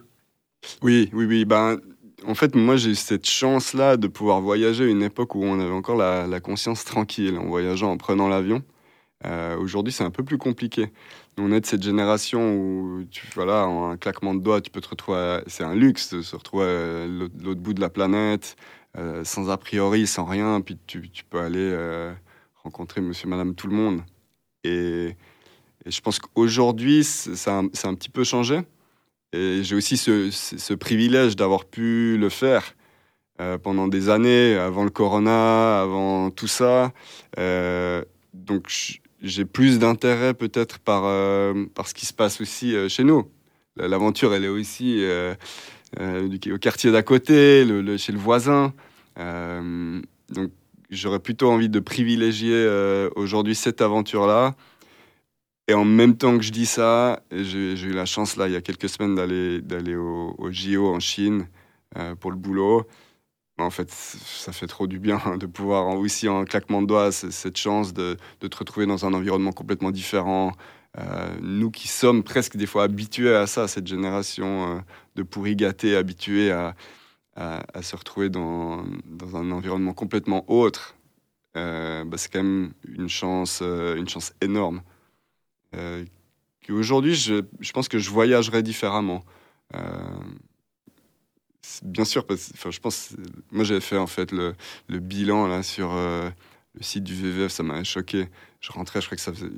Oui, 0.82 1.10
oui, 1.14 1.26
oui. 1.26 1.46
Ben, 1.46 1.78
en 2.26 2.36
fait, 2.36 2.56
moi, 2.56 2.76
j'ai 2.76 2.92
eu 2.92 2.96
cette 2.96 3.28
chance-là 3.28 3.98
de 3.98 4.08
pouvoir 4.08 4.42
voyager 4.42 4.86
à 4.86 4.88
une 4.88 5.04
époque 5.04 5.36
où 5.36 5.44
on 5.44 5.60
avait 5.60 5.72
encore 5.72 5.96
la, 5.96 6.40
conscience 6.40 6.84
tranquille 6.86 7.38
en 7.38 7.46
voyageant, 7.46 7.92
en 7.92 7.98
prenant 7.98 8.28
l'avion. 8.28 8.64
Euh, 9.26 9.58
Aujourd'hui, 9.58 9.92
c'est 9.92 10.04
un 10.04 10.12
peu 10.12 10.24
plus 10.24 10.38
compliqué. 10.38 10.92
On 11.38 11.52
est 11.52 11.62
de 11.62 11.66
cette 11.66 11.84
génération 11.84 12.54
où, 12.56 13.04
tu, 13.10 13.28
voilà, 13.36 13.68
en 13.68 13.92
un 13.92 13.98
claquement 13.98 14.34
de 14.34 14.42
doigts, 14.42 14.62
tu 14.62 14.70
peux 14.70 14.82
te 14.82 14.90
retrouver. 14.90 15.42
C'est 15.48 15.64
un 15.64 15.76
luxe 15.76 16.14
de 16.14 16.22
se 16.22 16.36
retrouver 16.36 16.66
à 16.66 17.08
l'autre 17.08 17.62
bout 17.62 17.74
de 17.74 17.82
la 17.82 17.90
planète, 17.90 18.56
euh, 18.98 19.24
sans 19.24 19.50
a 19.50 19.58
priori, 19.58 20.08
sans 20.08 20.26
rien. 20.26 20.62
Puis 20.62 20.78
tu, 20.88 21.10
tu 21.10 21.24
peux 21.24 21.40
aller 21.40 21.60
euh, 21.60 22.14
rencontrer 22.64 23.02
monsieur, 23.02 23.28
madame, 23.28 23.56
tout 23.56 23.68
le 23.68 23.76
monde. 23.76 24.02
Et, 24.64 25.16
et 25.86 25.92
je 25.92 26.02
pense 26.02 26.20
qu'aujourd'hui, 26.20 27.04
ça 27.04 27.60
a 27.60 27.88
un 27.88 27.96
petit 27.96 28.10
peu 28.10 28.24
changé. 28.24 28.62
Et 29.34 29.64
j'ai 29.64 29.76
aussi 29.76 29.98
ce, 29.98 30.74
privilège 30.74 31.36
d'avoir 31.36 31.66
pu 31.66 32.18
le 32.18 32.30
faire 32.30 32.76
euh, 33.40 33.58
pendant 33.58 33.88
des 33.88 34.10
années, 34.10 34.56
avant 34.56 34.84
le 34.84 34.90
corona, 34.90 35.82
avant 35.82 36.32
tout 36.32 36.48
ça. 36.48 36.92
Euh, 37.38 38.04
donc 38.34 39.00
j'ai 39.22 39.46
plus 39.46 39.80
d'intérêt 39.80 40.34
peut-être 40.34 40.80
par, 40.80 41.04
euh, 41.06 41.66
ce 41.86 41.94
qui 41.94 42.06
se 42.06 42.14
passe 42.14 42.42
aussi 42.42 42.76
euh, 42.76 42.90
chez 42.90 43.04
nous. 43.04 43.30
L'aventure, 43.76 44.34
elle 44.34 44.44
est 44.44 44.50
aussi 44.50 45.06
au 45.98 46.58
quartier 46.58 46.92
d'à 46.92 47.02
côté, 47.02 47.66
chez 47.98 48.12
le 48.12 48.18
voisin. 48.18 48.74
donc 49.16 50.52
j'aurais 50.90 51.20
plutôt 51.20 51.50
envie 51.50 51.70
de 51.70 51.80
privilégier 51.80 52.68
aujourd'hui 53.16 53.56
cette 53.56 53.80
aventure-là 53.80 54.56
et 55.70 55.74
en 55.76 55.86
même 55.86 56.18
temps 56.18 56.36
que 56.36 56.44
je 56.44 56.52
dis 56.52 56.66
ça, 56.66 57.22
j'ai 57.32 57.80
eu 57.80 57.94
la 57.94 58.06
chance, 58.08 58.38
là, 58.38 58.48
il 58.48 58.54
y 58.54 58.56
a 58.56 58.62
quelques 58.62 58.90
semaines, 58.90 59.14
d'aller 59.14 59.96
au, 59.96 60.34
au 60.40 60.52
JO 60.52 60.88
en 60.88 61.00
Chine 61.00 61.48
euh, 61.96 62.16
pour 62.16 62.32
le 62.32 62.38
boulot. 62.38 62.88
En 63.60 63.70
fait, 63.70 63.92
ça 63.92 64.52
fait 64.52 64.66
trop 64.66 64.88
du 64.88 64.98
bien 65.00 65.22
de 65.38 65.46
pouvoir 65.46 65.88
aussi, 65.90 66.28
en 66.28 66.44
claquement 66.46 66.82
de 66.82 66.88
doigts, 66.88 67.12
cette 67.12 67.58
chance 67.58 67.94
de, 67.94 68.18
de 68.42 68.48
te 68.48 68.58
retrouver 68.58 68.88
dans 68.88 69.06
un 69.06 69.14
environnement 69.14 69.52
complètement 69.52 69.92
différent, 69.92 70.54
Euh, 70.98 71.38
nous 71.42 71.70
qui 71.72 71.88
sommes 71.88 72.24
presque 72.24 72.58
des 72.58 72.66
fois 72.66 72.84
habitués 72.84 73.36
à 73.36 73.46
ça, 73.48 73.68
cette 73.68 73.86
génération 73.88 74.78
euh, 74.78 74.82
de 75.16 75.24
pourri 75.24 75.56
gâtés, 75.56 75.96
habitués 75.96 76.52
à, 76.52 76.76
à, 77.36 77.82
se 77.84 77.96
retrouver 77.96 78.30
dans, 78.30 78.84
dans, 79.06 79.36
un 79.38 79.52
environnement 79.52 79.94
complètement 79.94 80.46
autre, 80.48 80.96
bah, 81.56 82.18
c'est 82.18 82.32
quand 82.32 82.44
même 82.44 82.74
une 82.88 83.10
chance, 83.10 83.62
une 83.62 84.10
chance 84.10 84.34
énorme. 84.42 84.82
Aujourd'hui, 86.70 87.16
je, 87.16 87.42
je, 87.60 87.72
pense 87.72 87.88
que 87.88 87.98
je 87.98 88.12
voyagerai 88.12 88.62
différemment. 88.62 89.24
bien 91.84 92.06
sûr, 92.06 92.28
parce, 92.28 92.52
je 92.70 92.80
pense, 92.80 93.16
moi 93.52 93.64
j'avais 93.64 93.82
fait 93.82 93.98
en 93.98 94.08
fait 94.08 94.32
le, 94.32 94.54
bilan 94.88 95.48
là 95.48 95.64
sur 95.64 95.94
le 95.94 96.32
site 96.82 97.04
du 97.04 97.16
VVF, 97.16 97.52
ça 97.52 97.64
m'a 97.64 97.84
choqué. 97.84 98.28
Je 98.62 98.72
rentrais, 98.72 99.02
je 99.02 99.08
crois 99.08 99.16
que 99.16 99.22
ça 99.22 99.34
faisait 99.34 99.50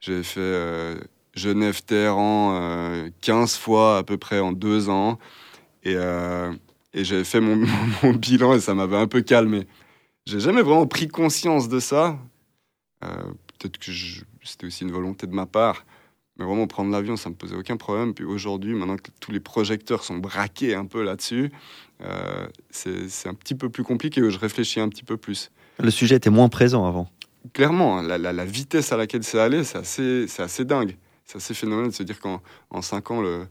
j'ai 0.00 0.22
fait 0.22 0.40
euh, 0.40 0.98
Genève-Téhéran 1.34 3.08
15 3.20 3.54
euh, 3.54 3.58
fois 3.58 3.98
à 3.98 4.02
peu 4.02 4.16
près 4.16 4.40
en 4.40 4.52
deux 4.52 4.88
ans. 4.88 5.18
Et, 5.82 5.94
euh, 5.94 6.52
j'avais 6.94 7.24
fait 7.24 7.40
mon, 7.40 7.64
bilan 8.14 8.54
et 8.54 8.60
ça 8.60 8.74
m'avait 8.74 8.96
un 8.96 9.06
peu 9.06 9.20
calmé. 9.20 9.66
J'ai 10.26 10.40
jamais 10.40 10.62
vraiment 10.62 10.86
pris 10.86 11.08
conscience 11.08 11.68
de 11.68 11.80
ça. 11.80 12.18
Peut-être 13.00 13.78
que 13.78 13.92
c'était 14.50 14.66
aussi 14.66 14.84
une 14.84 14.92
volonté 14.92 15.26
de 15.26 15.34
ma 15.34 15.46
part. 15.46 15.84
Mais 16.36 16.46
vraiment, 16.46 16.66
prendre 16.66 16.90
l'avion, 16.90 17.16
ça 17.16 17.28
me 17.28 17.34
posait 17.34 17.56
aucun 17.56 17.76
problème. 17.76 18.14
Puis 18.14 18.24
aujourd'hui, 18.24 18.74
maintenant 18.74 18.96
que 18.96 19.10
tous 19.20 19.30
les 19.30 19.40
projecteurs 19.40 20.04
sont 20.04 20.16
braqués 20.16 20.74
un 20.74 20.86
peu 20.86 21.02
là-dessus, 21.02 21.50
c'est 22.70 23.28
un 23.28 23.34
petit 23.34 23.54
peu 23.54 23.68
plus 23.68 23.84
compliqué. 23.84 24.22
Je 24.30 24.38
réfléchis 24.38 24.80
un 24.80 24.88
petit 24.88 25.04
peu 25.04 25.18
plus. 25.18 25.50
Le 25.78 25.90
sujet 25.90 26.16
était 26.16 26.30
moins 26.30 26.48
présent 26.48 26.86
avant 26.86 27.10
clairement, 27.52 27.98
hein, 27.98 28.18
la, 28.18 28.44
vitesse 28.44 28.92
à 28.92 28.96
laquelle 28.96 29.24
c'est 29.24 29.38
allé, 29.38 29.64
c'est 29.64 29.78
assez, 29.78 30.26
c'est 30.28 30.42
assez 30.42 30.64
dingue. 30.64 30.96
C'est 31.24 31.36
assez 31.36 31.54
phénoménal 31.54 31.90
de 31.90 31.94
se 31.94 32.02
dire 32.02 32.18
qu'en 32.18 32.42
en 32.70 32.82
5 32.82 33.10
ans, 33.12 33.20
le, 33.20 33.46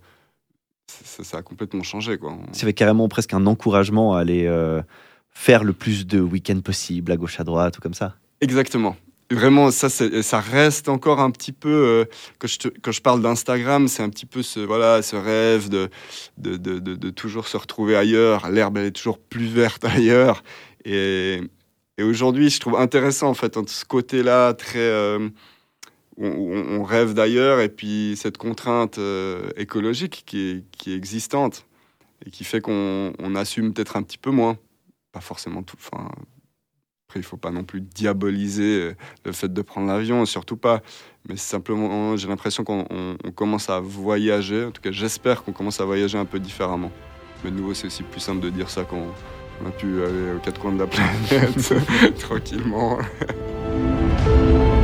ça, 0.87 1.37
a 1.37 1.41
complètement 1.41 1.83
changé. 1.83 2.17
Quoi. 2.17 2.37
C'est 2.51 2.71
carrément 2.73 3.07
presque 3.07 3.33
un 3.33 3.45
encouragement 3.45 4.15
à 4.15 4.19
aller 4.19 4.45
euh, 4.47 4.81
faire 5.29 5.63
le 5.63 5.73
plus 5.73 6.05
de 6.05 6.19
week-ends 6.19 6.59
possible, 6.59 7.11
à 7.11 7.17
gauche, 7.17 7.39
à 7.39 7.43
droite, 7.43 7.77
ou 7.77 7.81
comme 7.81 7.93
ça. 7.93 8.15
Exactement. 8.41 8.97
Vraiment, 9.31 9.69
ça, 9.69 10.39
reste 10.39 10.89
encore 10.89 11.19
un 11.19 11.29
petit 11.29 11.51
peu. 11.51 11.69
Euh, 11.69 12.05
quand, 12.39 12.47
je 12.47 12.69
quand, 12.81 12.91
je 12.91 13.01
parle 13.01 13.21
d'Instagram, 13.21 13.87
c'est 13.87 14.01
un 14.01 14.09
petit 14.09 14.25
peu 14.25 14.41
ce, 14.41 14.59
voilà, 14.59 15.03
ce 15.03 15.15
rêve 15.15 15.69
de 15.69 15.89
de, 16.37 16.57
de, 16.57 16.79
de, 16.79 17.09
toujours 17.11 17.47
se 17.47 17.55
retrouver 17.55 17.95
ailleurs. 17.95 18.49
L'herbe, 18.49 18.77
elle 18.77 18.87
est 18.87 18.91
toujours 18.91 19.19
plus 19.19 19.45
verte 19.45 19.85
ailleurs. 19.85 20.43
Et, 20.83 21.41
aujourd'hui, 22.01 22.49
je 22.49 22.59
trouve 22.59 22.75
intéressant, 22.77 23.29
en 23.29 23.33
fait, 23.35 23.55
ce 23.69 23.85
côté-là, 23.85 24.53
très. 24.53 24.79
Euh, 24.79 25.29
on, 26.17 26.83
rêve 26.83 27.13
d'ailleurs, 27.13 27.59
et 27.61 27.69
puis 27.69 28.15
cette 28.17 28.37
contrainte 28.37 28.97
euh, 28.97 29.49
écologique 29.55 30.23
qui 30.25 30.39
est, 30.49 30.63
qui 30.71 30.91
est, 30.91 30.95
existante, 30.95 31.65
et 32.25 32.31
qui 32.31 32.43
fait 32.43 32.61
qu'on 32.61 33.13
assume 33.35 33.73
peut-être 33.73 33.95
un 33.95 34.03
petit 34.03 34.17
peu 34.17 34.31
moins. 34.31 34.57
Pas 35.11 35.21
forcément 35.21 35.63
tout. 35.63 35.77
Enfin, 35.79 36.09
après, 37.09 37.21
il 37.21 37.23
ne 37.23 37.27
faut 37.27 37.37
pas 37.37 37.49
non 37.49 37.63
plus 37.63 37.81
diaboliser 37.81 38.81
euh, 38.81 38.95
le 39.25 39.31
fait 39.31 39.51
de 39.51 39.61
prendre 39.63 39.87
l'avion, 39.87 40.27
surtout 40.27 40.57
pas. 40.57 40.83
Mais 41.27 41.37
simplement, 41.37 42.15
j'ai 42.15 42.27
l'impression 42.27 42.63
qu'on 42.63 42.85
commence 43.33 43.67
à 43.67 43.79
voyager. 43.79 44.65
En 44.65 44.69
tout 44.69 44.81
cas, 44.81 44.91
j'espère 44.91 45.43
qu'on 45.43 45.51
commence 45.51 45.81
à 45.81 45.85
voyager 45.85 46.19
un 46.19 46.25
peu 46.25 46.39
différemment. 46.39 46.91
Mais 47.43 47.49
de 47.49 47.55
nouveau, 47.55 47.73
c'est 47.73 47.87
aussi 47.87 48.03
plus 48.03 48.19
simple 48.19 48.41
de 48.41 48.51
dire 48.51 48.69
ça 48.69 48.83
qu'on 48.83 49.07
on 49.63 49.67
a 49.67 49.71
pu 49.71 50.03
aller 50.03 50.33
aux 50.35 50.39
quatre 50.39 50.61
coins 50.61 50.71
de 50.71 50.77
la 50.77 50.87
planète 50.87 52.15
tranquillement. 52.19 52.99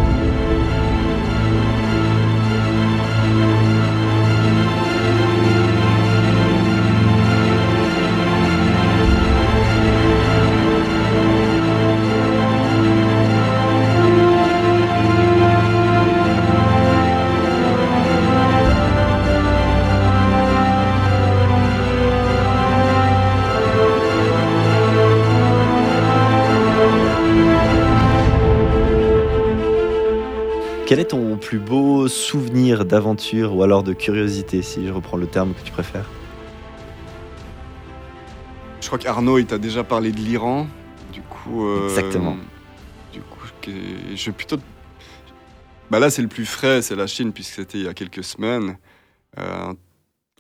Quel 30.86 31.00
est 31.00 31.06
ton 31.06 31.36
plus 31.38 31.58
beau 31.58 32.08
souvenir 32.08 32.86
d'aventure 32.86 33.56
ou 33.56 33.64
alors 33.64 33.82
de 33.82 33.92
curiosité, 33.92 34.62
si 34.62 34.86
je 34.86 34.92
reprends 34.92 35.18
le 35.18 35.26
terme 35.26 35.56
que 35.56 35.62
tu 35.62 35.72
préfères? 35.72 36.08
Je 38.82 38.86
crois 38.86 39.00
qu'Arnaud, 39.00 39.40
il 39.40 39.48
t'a 39.48 39.58
déjà 39.58 39.84
parlé 39.84 40.12
de 40.12 40.18
l'Iran. 40.18 40.68
Du 41.12 41.22
coup. 41.22 41.66
Euh, 41.66 41.90
Exactement. 41.90 42.38
Du 43.12 43.20
coup, 43.22 43.48
je 43.66 44.26
vais 44.26 44.32
plutôt. 44.32 44.58
Bah 45.90 45.98
là, 45.98 46.12
c'est 46.12 46.22
le 46.22 46.28
plus 46.28 46.46
frais, 46.46 46.84
c'est 46.84 46.96
la 46.96 47.08
Chine, 47.08 47.34
puisque 47.34 47.56
c'était 47.56 47.80
il 47.80 47.86
y 47.86 47.88
a 47.88 47.96
quelques 47.96 48.24
semaines. 48.24 48.78
Euh, 49.40 49.74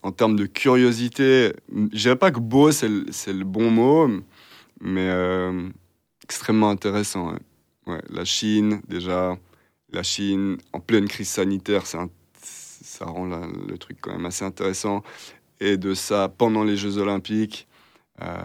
en 0.03 0.11
termes 0.11 0.35
de 0.35 0.45
curiosité, 0.45 1.53
je 1.91 1.97
dirais 1.97 2.15
pas 2.15 2.29
que 2.29 2.39
beau, 2.39 2.71
c'est 2.71 2.87
le, 2.87 3.43
bon 3.43 3.71
mot, 3.71 4.07
mais 4.79 5.09
euh, 5.09 5.67
extrêmement 6.23 6.69
intéressant. 6.69 7.33
Ouais. 7.87 8.01
la 8.11 8.25
Chine, 8.25 8.81
déjà 8.87 9.39
la 9.95 10.03
Chine 10.03 10.57
en 10.73 10.79
pleine 10.79 11.07
crise 11.07 11.29
sanitaire, 11.29 11.87
ça 11.87 12.07
rend 13.05 13.25
le 13.25 13.77
truc 13.77 13.97
quand 14.01 14.11
même 14.11 14.25
assez 14.25 14.45
intéressant. 14.45 15.03
Et 15.59 15.77
de 15.77 15.93
ça 15.93 16.29
pendant 16.29 16.63
les 16.63 16.75
Jeux 16.77 16.97
Olympiques, 16.97 17.67
euh, 18.21 18.41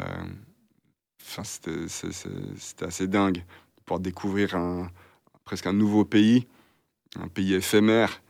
c'était 1.19 2.85
assez 2.85 3.07
dingue 3.07 3.39
de 3.39 3.83
pouvoir 3.85 4.01
découvrir 4.01 4.57
presque 5.45 5.67
un 5.67 5.73
nouveau 5.73 6.05
pays, 6.05 6.47
un 7.19 7.29
pays 7.29 7.55
éphémère, 7.55 8.23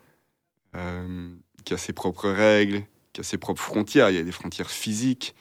euh, 0.76 1.28
qui 1.64 1.74
a 1.74 1.76
ses 1.76 1.92
propres 1.92 2.30
règles, 2.30 2.82
qui 3.12 3.20
a 3.20 3.24
ses 3.24 3.38
propres 3.38 3.60
frontières. 3.60 4.10
Il 4.10 4.16
y 4.16 4.18
a 4.18 4.22
des 4.22 4.32
frontières 4.32 4.70
physiques, 4.70 5.34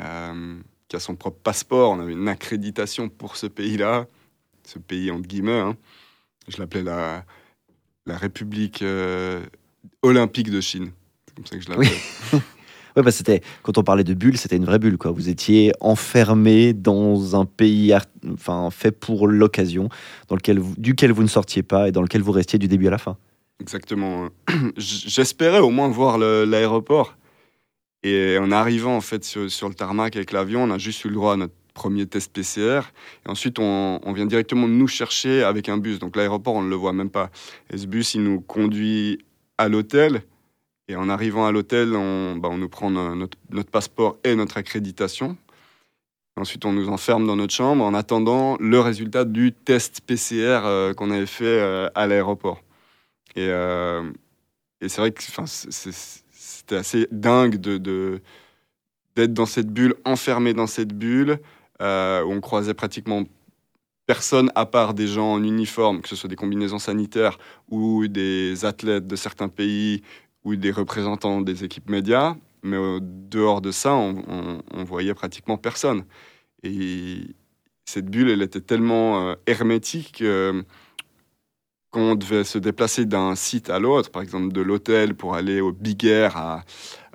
euh, 0.00 0.60
qui 0.88 0.96
a 0.96 1.00
son 1.00 1.14
propre 1.14 1.38
passeport. 1.40 1.92
On 1.92 2.00
avait 2.00 2.12
une 2.12 2.28
accréditation 2.28 3.08
pour 3.08 3.36
ce 3.36 3.46
pays-là, 3.46 4.06
ce 4.64 4.80
pays 4.80 5.10
entre 5.12 5.28
guillemets. 5.28 5.60
Hein. 5.60 5.76
Je 6.48 6.58
l'appelais 6.58 6.82
la, 6.82 7.24
la 8.06 8.16
République 8.16 8.82
euh, 8.82 9.44
olympique 10.02 10.50
de 10.50 10.60
Chine. 10.60 10.92
C'est 11.26 11.34
comme 11.34 11.46
ça 11.46 11.56
que 11.56 11.62
je 11.62 11.68
l'appelais. 11.70 11.88
Oui. 12.32 12.38
ouais, 12.96 13.02
bah 13.02 13.10
c'était 13.10 13.40
quand 13.62 13.78
on 13.78 13.82
parlait 13.82 14.04
de 14.04 14.14
bulle, 14.14 14.36
c'était 14.36 14.56
une 14.56 14.64
vraie 14.64 14.78
bulle 14.78 14.98
quoi. 14.98 15.10
Vous 15.10 15.28
étiez 15.28 15.72
enfermé 15.80 16.72
dans 16.72 17.38
un 17.38 17.44
pays 17.44 17.94
enfin 18.32 18.70
fait 18.70 18.92
pour 18.92 19.28
l'occasion, 19.28 19.88
dans 20.28 20.36
lequel 20.36 20.60
duquel 20.76 21.12
vous 21.12 21.22
ne 21.22 21.28
sortiez 21.28 21.62
pas 21.62 21.88
et 21.88 21.92
dans 21.92 22.02
lequel 22.02 22.22
vous 22.22 22.32
restiez 22.32 22.58
du 22.58 22.68
début 22.68 22.88
à 22.88 22.90
la 22.90 22.98
fin. 22.98 23.16
Exactement. 23.60 24.28
J'espérais 24.76 25.60
au 25.60 25.70
moins 25.70 25.88
voir 25.88 26.18
l'aéroport. 26.18 27.16
Et 28.02 28.38
en 28.38 28.50
arrivant 28.50 28.96
en 28.96 29.02
fait 29.02 29.24
sur, 29.24 29.50
sur 29.50 29.68
le 29.68 29.74
tarmac 29.74 30.16
avec 30.16 30.32
l'avion, 30.32 30.62
on 30.62 30.70
a 30.70 30.78
juste 30.78 31.04
eu 31.04 31.08
le 31.08 31.14
droit 31.14 31.34
à 31.34 31.36
notre 31.36 31.54
premier 31.80 32.04
test 32.04 32.30
PCR. 32.30 32.82
Et 33.24 33.30
ensuite, 33.30 33.58
on, 33.58 34.12
vient 34.12 34.26
directement 34.26 34.68
nous 34.68 34.86
chercher 34.86 35.42
avec 35.42 35.70
un 35.70 35.78
bus. 35.78 35.98
Donc 35.98 36.14
l'aéroport, 36.14 36.54
on 36.54 36.60
ne 36.60 36.68
le 36.68 36.76
voit 36.76 36.92
même 36.92 37.08
pas. 37.08 37.30
Et 37.72 37.78
ce 37.78 37.86
bus, 37.86 38.12
il 38.12 38.22
nous 38.22 38.42
conduit 38.42 39.24
à 39.56 39.70
l'hôtel. 39.70 40.22
Et 40.88 40.96
en 40.96 41.08
arrivant 41.08 41.46
à 41.46 41.52
l'hôtel, 41.52 41.96
on, 41.96 42.36
bah, 42.36 42.50
on, 42.52 42.58
nous 42.58 42.68
prend 42.68 42.90
notre, 42.90 43.38
passeport 43.70 44.18
et 44.24 44.34
notre 44.34 44.58
accréditation. 44.58 45.38
Ensuite, 46.36 46.66
on 46.66 46.74
nous 46.74 46.90
enferme 46.90 47.26
dans 47.26 47.36
notre 47.36 47.54
chambre 47.54 47.82
en 47.82 47.94
attendant 47.94 48.58
le 48.60 48.78
résultat 48.78 49.24
du 49.24 49.52
test 49.52 50.02
PCR 50.02 50.60
euh, 50.64 50.92
qu'on 50.92 51.10
avait 51.10 51.24
fait 51.24 51.44
euh, 51.46 51.88
à 51.94 52.06
l'aéroport. 52.06 52.60
Et, 53.36 53.48
euh, 53.48 54.02
et 54.82 54.90
c'est 54.90 55.00
vrai 55.00 55.12
que 55.12 55.22
c'était 55.22 56.76
assez 56.76 57.08
dingue 57.10 57.56
de 57.56 58.20
d'être 59.16 59.34
dans 59.34 59.46
cette 59.46 59.68
bulle, 59.68 59.94
enfermé 60.04 60.54
dans 60.54 60.68
cette 60.68 60.92
bulle, 60.92 61.40
euh, 61.80 62.22
où 62.22 62.32
on 62.32 62.40
croisait 62.40 62.74
pratiquement 62.74 63.24
personne 64.06 64.50
à 64.54 64.66
part 64.66 64.92
des 64.92 65.06
gens 65.06 65.32
en 65.32 65.42
uniforme, 65.42 66.02
que 66.02 66.08
ce 66.08 66.16
soit 66.16 66.28
des 66.28 66.36
combinaisons 66.36 66.78
sanitaires 66.78 67.38
ou 67.68 68.06
des 68.08 68.64
athlètes 68.64 69.06
de 69.06 69.16
certains 69.16 69.48
pays 69.48 70.02
ou 70.44 70.56
des 70.56 70.72
représentants 70.72 71.40
des 71.40 71.64
équipes 71.64 71.88
médias. 71.88 72.34
Mais 72.62 72.76
dehors 73.00 73.60
de 73.60 73.70
ça, 73.70 73.94
on, 73.94 74.84
voyait 74.84 75.14
pratiquement 75.14 75.56
personne. 75.56 76.04
Et 76.62 77.20
cette 77.84 78.06
bulle, 78.06 78.30
elle 78.30 78.42
était 78.42 78.60
tellement 78.60 79.28
euh, 79.28 79.34
hermétique 79.46 80.18
que 80.18 80.64
quand 81.90 82.00
on 82.00 82.14
devait 82.14 82.44
se 82.44 82.58
déplacer 82.58 83.06
d'un 83.06 83.34
site 83.34 83.70
à 83.70 83.78
l'autre, 83.78 84.10
par 84.10 84.22
exemple 84.22 84.52
de 84.52 84.60
l'hôtel 84.60 85.14
pour 85.14 85.34
aller 85.34 85.60
au 85.60 85.72
Big 85.72 86.04
Air 86.04 86.36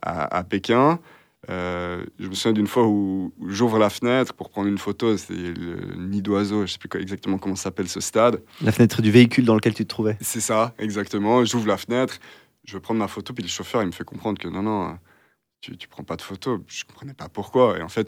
à 0.01 0.43
Pékin, 0.43 0.99
Euh, 1.49 2.03
je 2.19 2.27
me 2.27 2.33
souviens 2.33 2.53
d'une 2.53 2.67
fois 2.67 2.87
où, 2.87 3.33
j'ouvre 3.47 3.77
la 3.77 3.89
fenêtre 3.89 4.33
pour 4.33 4.49
prendre 4.49 4.67
une 4.67 4.77
photo, 4.77 5.15
c'est 5.17 5.33
le 5.33 5.95
nid 5.95 6.21
d'oiseau, 6.21 6.57
je 6.57 6.61
ne 6.61 6.67
sais 6.67 6.77
plus 6.77 6.99
exactement 6.99 7.37
comment 7.37 7.55
s'appelle 7.55 7.87
ce 7.87 7.99
stade. 7.99 8.41
La 8.61 8.71
fenêtre 8.71 9.01
du 9.01 9.11
véhicule 9.11 9.45
dans 9.45 9.55
lequel 9.55 9.73
tu 9.73 9.83
te 9.83 9.89
trouvais 9.89 10.17
C'est 10.21 10.41
ça, 10.41 10.73
exactement. 10.79 11.45
J'ouvre 11.45 11.67
la 11.67 11.77
fenêtre, 11.77 12.17
je 12.63 12.73
veux 12.73 12.79
prendre 12.79 12.99
ma 12.99 13.07
photo, 13.07 13.33
puis 13.33 13.43
le 13.43 13.49
chauffeur 13.49 13.83
il 13.83 13.87
me 13.87 13.91
fait 13.91 14.03
comprendre 14.03 14.39
que 14.39 14.47
non, 14.47 14.63
non, 14.63 14.97
tu 15.61 15.71
ne 15.71 15.77
prends 15.89 16.03
pas 16.03 16.15
de 16.15 16.21
photo. 16.21 16.63
Je 16.67 16.83
ne 16.83 16.87
comprenais 16.87 17.13
pas 17.13 17.29
pourquoi. 17.29 17.77
Et 17.79 17.81
en 17.81 17.89
fait, 17.89 18.07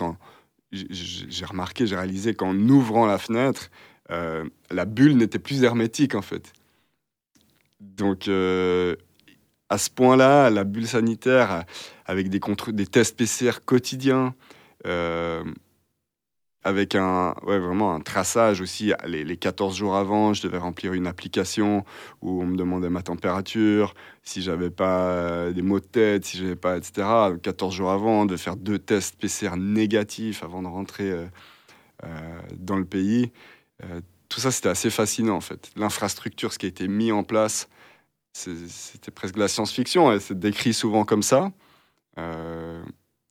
j'ai 0.72 1.46
remarqué, 1.46 1.88
j'ai 1.88 1.96
réalisé 1.96 2.34
qu'en 2.34 2.56
ouvrant 2.56 3.06
la 3.06 3.18
fenêtre, 3.18 3.70
euh, 4.12 4.48
la 4.72 4.86
bulle 4.86 5.18
n'était 5.18 5.40
plus 5.40 5.64
hermétique 5.64 6.16
en 6.16 6.22
fait. 6.22 6.54
Donc, 7.80 8.28
euh, 8.28 8.96
à 9.70 9.78
ce 9.78 9.90
point-là, 9.90 10.50
la 10.50 10.64
bulle 10.64 10.88
sanitaire, 10.88 11.66
avec 12.06 12.30
des, 12.30 12.40
tests 12.88 13.18
PCR 13.18 13.60
quotidiens, 13.66 14.34
euh, 14.86 15.44
avec 16.64 16.96
un, 16.96 17.34
vraiment 17.44 17.94
un 17.94 18.00
traçage 18.00 18.62
aussi. 18.62 18.94
Les, 19.06 19.38
14 19.38 19.76
jours 19.76 19.96
avant, 19.96 20.34
je 20.34 20.42
devais 20.42 20.58
remplir 20.58 20.94
une 20.94 21.08
application 21.08 21.84
où 22.22 22.42
on 22.42 22.46
me 22.46 22.58
demandait 22.58 22.90
ma 22.90 23.02
température, 23.02 23.94
si 24.24 24.42
j'avais 24.42 24.70
pas 24.70 25.10
euh, 25.10 25.52
des 25.52 25.62
maux 25.62 25.80
de 25.80 25.86
tête, 25.86 26.26
si 26.26 26.38
j'avais 26.38 26.56
pas, 26.56 26.78
etc. 26.78 27.08
14 27.42 27.74
jours 27.74 27.92
avant, 27.92 28.26
de 28.26 28.38
faire 28.38 28.56
deux 28.56 28.80
tests 28.80 29.18
PCR 29.20 29.58
négatifs 29.58 30.44
avant 30.44 30.62
de 30.62 30.68
rentrer 30.68 31.12
euh, 31.12 31.28
dans 32.58 32.78
le 32.78 32.86
pays. 32.86 33.32
tout 34.30 34.40
ça, 34.40 34.52
c'était 34.52 34.70
assez 34.70 34.90
fascinant 34.90 35.36
en 35.36 35.42
fait. 35.42 35.72
L'infrastructure, 35.76 36.54
ce 36.54 36.60
qui 36.60 36.66
a 36.68 36.70
été 36.70 36.88
mis 36.88 37.12
en 37.12 37.24
place, 37.24 37.70
c'était 38.38 39.12
presque 39.12 39.36
de 39.36 39.40
la 39.40 39.48
science-fiction, 39.48 40.12
et 40.12 40.20
c'est 40.20 40.38
décrit 40.38 40.74
souvent 40.74 41.06
comme 41.06 41.24
ça. 41.24 41.52
Euh, 42.20 42.84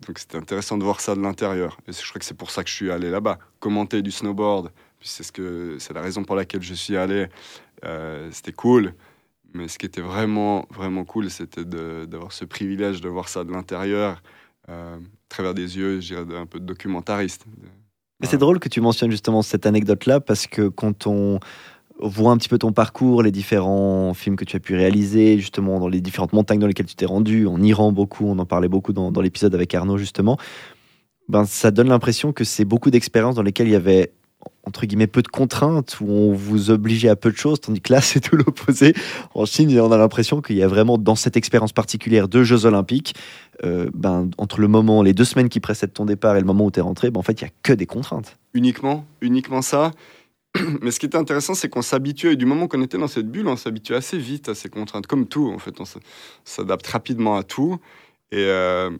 donc 0.06 0.18
c'était 0.18 0.36
intéressant 0.36 0.76
de 0.76 0.84
voir 0.84 1.00
ça 1.00 1.14
de 1.14 1.20
l'intérieur. 1.20 1.78
Je 1.86 1.92
crois 2.08 2.18
que 2.18 2.24
c'est 2.24 2.36
pour 2.36 2.50
ça 2.50 2.64
que 2.64 2.70
je 2.70 2.74
suis 2.74 2.90
allé 2.90 3.10
là-bas. 3.10 3.38
Commenter 3.60 4.02
du 4.02 4.10
snowboard, 4.10 4.70
c'est 5.00 5.22
ce 5.22 5.92
la 5.92 6.00
raison 6.00 6.24
pour 6.24 6.36
laquelle 6.36 6.62
je 6.62 6.74
suis 6.74 6.96
allé. 6.96 7.28
Euh, 7.84 8.28
c'était 8.32 8.52
cool. 8.52 8.94
Mais 9.54 9.68
ce 9.68 9.78
qui 9.78 9.86
était 9.86 10.00
vraiment, 10.00 10.66
vraiment 10.70 11.04
cool, 11.04 11.30
c'était 11.30 11.64
d'avoir 11.64 12.32
ce 12.32 12.44
privilège 12.44 13.00
de 13.00 13.08
voir 13.08 13.28
ça 13.28 13.44
de 13.44 13.52
l'intérieur, 13.52 14.22
euh, 14.68 14.96
à 14.96 15.28
travers 15.28 15.54
des 15.54 15.78
yeux, 15.78 16.00
je 16.00 16.14
dirais, 16.14 16.36
un 16.36 16.46
peu 16.46 16.58
de 16.58 16.64
documentariste. 16.64 17.46
C'est 18.22 18.38
drôle 18.38 18.58
que 18.58 18.68
tu 18.68 18.80
mentionnes 18.80 19.10
justement 19.10 19.42
cette 19.42 19.66
anecdote-là, 19.66 20.20
parce 20.20 20.46
que 20.46 20.68
quand 20.68 21.06
on, 21.06 21.38
voit 22.00 22.32
un 22.32 22.36
petit 22.36 22.48
peu 22.48 22.58
ton 22.58 22.72
parcours, 22.72 23.22
les 23.22 23.30
différents 23.30 24.12
films 24.14 24.36
que 24.36 24.44
tu 24.44 24.56
as 24.56 24.60
pu 24.60 24.74
réaliser, 24.74 25.38
justement 25.38 25.80
dans 25.80 25.88
les 25.88 26.00
différentes 26.00 26.32
montagnes 26.32 26.58
dans 26.58 26.66
lesquelles 26.66 26.86
tu 26.86 26.94
t'es 26.94 27.06
rendu, 27.06 27.46
en 27.46 27.62
Iran 27.62 27.92
beaucoup, 27.92 28.26
on 28.26 28.38
en 28.38 28.46
parlait 28.46 28.68
beaucoup 28.68 28.92
dans, 28.92 29.20
l'épisode 29.20 29.54
avec 29.54 29.74
Arnaud 29.74 29.98
justement, 29.98 30.36
ben, 31.28 31.44
ça 31.44 31.70
donne 31.70 31.88
l'impression 31.88 32.32
que 32.32 32.44
c'est 32.44 32.64
beaucoup 32.64 32.90
d'expériences 32.90 33.34
dans 33.34 33.42
lesquelles 33.42 33.68
il 33.68 33.72
y 33.72 33.76
avait 33.76 34.12
entre 34.64 34.84
guillemets 34.84 35.06
peu 35.06 35.22
de 35.22 35.28
contraintes, 35.28 35.98
où 36.00 36.10
on 36.10 36.32
vous 36.32 36.70
obligeait 36.70 37.08
à 37.08 37.16
peu 37.16 37.30
de 37.30 37.36
choses, 37.36 37.60
tandis 37.60 37.80
que 37.80 37.92
là 37.92 38.00
c'est 38.02 38.20
tout 38.20 38.36
l'opposé. 38.36 38.94
En 39.34 39.46
Chine, 39.46 39.78
on 39.80 39.92
a 39.92 39.96
l'impression 39.96 40.42
qu'il 40.42 40.56
y 40.56 40.62
a 40.62 40.68
vraiment 40.68 40.98
dans 40.98 41.14
cette 41.14 41.36
expérience 41.36 41.72
particulière 41.72 42.28
de 42.28 42.42
Jeux 42.42 42.66
Olympiques, 42.66 43.14
euh, 43.64 43.88
ben, 43.94 44.28
entre 44.38 44.60
le 44.60 44.68
moment, 44.68 45.02
les 45.02 45.14
deux 45.14 45.24
semaines 45.24 45.48
qui 45.48 45.60
précèdent 45.60 45.92
ton 45.92 46.04
départ 46.04 46.36
et 46.36 46.40
le 46.40 46.46
moment 46.46 46.66
où 46.66 46.70
tu 46.70 46.80
es 46.80 46.82
rentré, 46.82 47.10
ben, 47.10 47.20
en 47.20 47.22
fait 47.22 47.40
il 47.40 47.44
n'y 47.44 47.50
a 47.50 47.52
que 47.62 47.72
des 47.72 47.86
contraintes. 47.86 48.36
Uniquement, 48.54 49.04
uniquement 49.20 49.62
ça. 49.62 49.92
Mais 50.82 50.90
ce 50.90 51.00
qui 51.00 51.06
était 51.06 51.16
intéressant, 51.16 51.54
c'est 51.54 51.68
qu'on 51.68 51.82
s'habituait, 51.82 52.32
et 52.34 52.36
du 52.36 52.46
moment 52.46 52.68
qu'on 52.68 52.82
était 52.82 52.98
dans 52.98 53.08
cette 53.08 53.30
bulle, 53.30 53.48
on 53.48 53.56
s'habituait 53.56 53.96
assez 53.96 54.18
vite 54.18 54.48
à 54.48 54.54
ces 54.54 54.68
contraintes, 54.68 55.06
comme 55.06 55.26
tout, 55.26 55.48
en 55.48 55.58
fait, 55.58 55.80
on 55.80 55.84
s'adapte 56.44 56.86
rapidement 56.86 57.36
à 57.36 57.42
tout. 57.42 57.78
Et, 58.32 58.44
euh, 58.44 58.90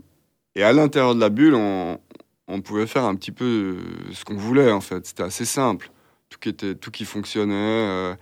et 0.55 0.63
à 0.63 0.73
l'intérieur 0.73 1.15
de 1.15 1.21
la 1.21 1.29
bulle, 1.29 1.55
on, 1.55 2.01
on, 2.49 2.61
pouvait 2.61 2.87
faire 2.87 3.05
un 3.05 3.15
petit 3.15 3.33
peu 3.33 3.79
ce 4.13 4.25
qu'on 4.25 4.37
voulait, 4.37 4.73
en 4.73 4.81
fait. 4.81 5.07
C'était 5.07 5.23
assez 5.23 5.45
simple. 5.45 5.91
Tout 6.29 6.39
qui, 6.41 6.49
était, 6.49 6.75
tout 6.75 6.91
qui 6.91 7.05
fonctionnait. 7.05 8.17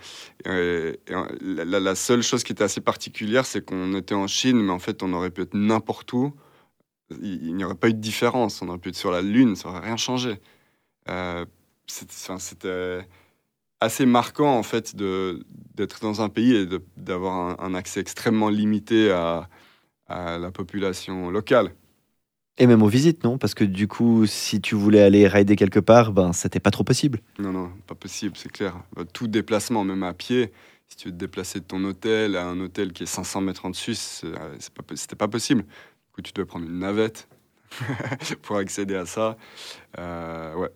Euh, 0.47 0.93
la, 1.41 1.95
seule 1.95 2.21
chose 2.21 2.43
qui 2.43 2.51
était 2.51 2.63
assez 2.63 2.81
particulière, 2.81 3.45
c'est 3.45 3.65
qu'on 3.65 3.95
était 3.95 4.13
en 4.13 4.27
Chine, 4.27 4.61
mais 4.61 4.71
en 4.71 4.79
fait, 4.79 5.01
on 5.01 5.11
aurait 5.13 5.31
pu 5.31 5.41
être 5.41 5.55
n'importe 5.55 6.13
où. 6.13 6.33
Il, 7.21 7.55
n'y 7.55 7.63
aurait 7.63 7.75
pas 7.75 7.89
eu 7.89 7.93
de 7.93 7.99
différence. 7.99 8.61
On 8.61 8.69
aurait 8.69 8.77
pu 8.77 8.89
être 8.89 8.95
sur 8.95 9.11
la 9.11 9.21
Lune, 9.21 9.55
ça 9.55 9.69
n'aurait 9.69 9.85
rien 9.85 9.97
changé. 9.97 10.39
Euh, 11.09 11.45
c'était 11.87 13.07
assez 13.79 14.05
marquant 14.05 14.57
en 14.57 14.63
fait 14.63 14.95
d'être 14.95 15.99
dans 16.01 16.21
un 16.21 16.29
pays 16.29 16.55
et 16.55 16.67
d'avoir 16.97 17.61
un, 17.61 17.73
accès 17.73 17.99
extrêmement 17.99 18.49
limité 18.49 19.11
à, 19.11 19.49
à, 20.07 20.37
la 20.37 20.51
population 20.51 21.29
locale. 21.29 21.71
Et 22.57 22.67
même 22.67 22.83
aux 22.83 22.87
visites, 22.87 23.25
non? 23.25 23.37
Parce 23.37 23.53
que 23.53 23.65
du 23.65 23.87
coup, 23.87 24.25
si 24.25 24.61
tu 24.61 24.75
voulais 24.75 25.01
aller 25.01 25.27
rider 25.27 25.57
quelque 25.57 25.79
part, 25.79 26.13
ben 26.13 26.31
c'était 26.31 26.61
pas 26.61 26.71
trop 26.71 26.85
possible. 26.85 27.19
Non, 27.37 27.51
non, 27.51 27.69
pas 27.85 27.95
possible, 27.95 28.37
c'est 28.37 28.51
clair. 28.51 28.81
Tout 29.11 29.27
déplacement, 29.27 29.83
même 29.83 30.03
à 30.03 30.13
pied, 30.13 30.53
si 30.87 30.95
tu 30.95 31.07
veux 31.09 31.13
te 31.13 31.17
déplacer 31.17 31.59
de 31.59 31.65
ton 31.65 31.83
hôtel 31.83 32.37
à 32.37 32.47
un 32.47 32.59
hôtel 32.61 32.93
qui 32.93 33.03
est 33.03 33.07
500 33.07 33.41
mètres 33.41 33.65
en 33.65 33.71
dessus, 33.71 33.95
c'était 33.95 34.71
pas, 35.15 35.25
pas 35.25 35.27
possible. 35.27 35.63
Du 35.63 36.11
coup, 36.13 36.21
tu 36.21 36.31
dois 36.31 36.45
prendre 36.45 36.65
une 36.65 36.79
navette 36.79 37.27
pour 38.41 38.55
accéder 38.55 38.95
à 38.95 39.05
ça. 39.05 39.37
Euh, 39.99 40.55
ouais, 40.55 40.69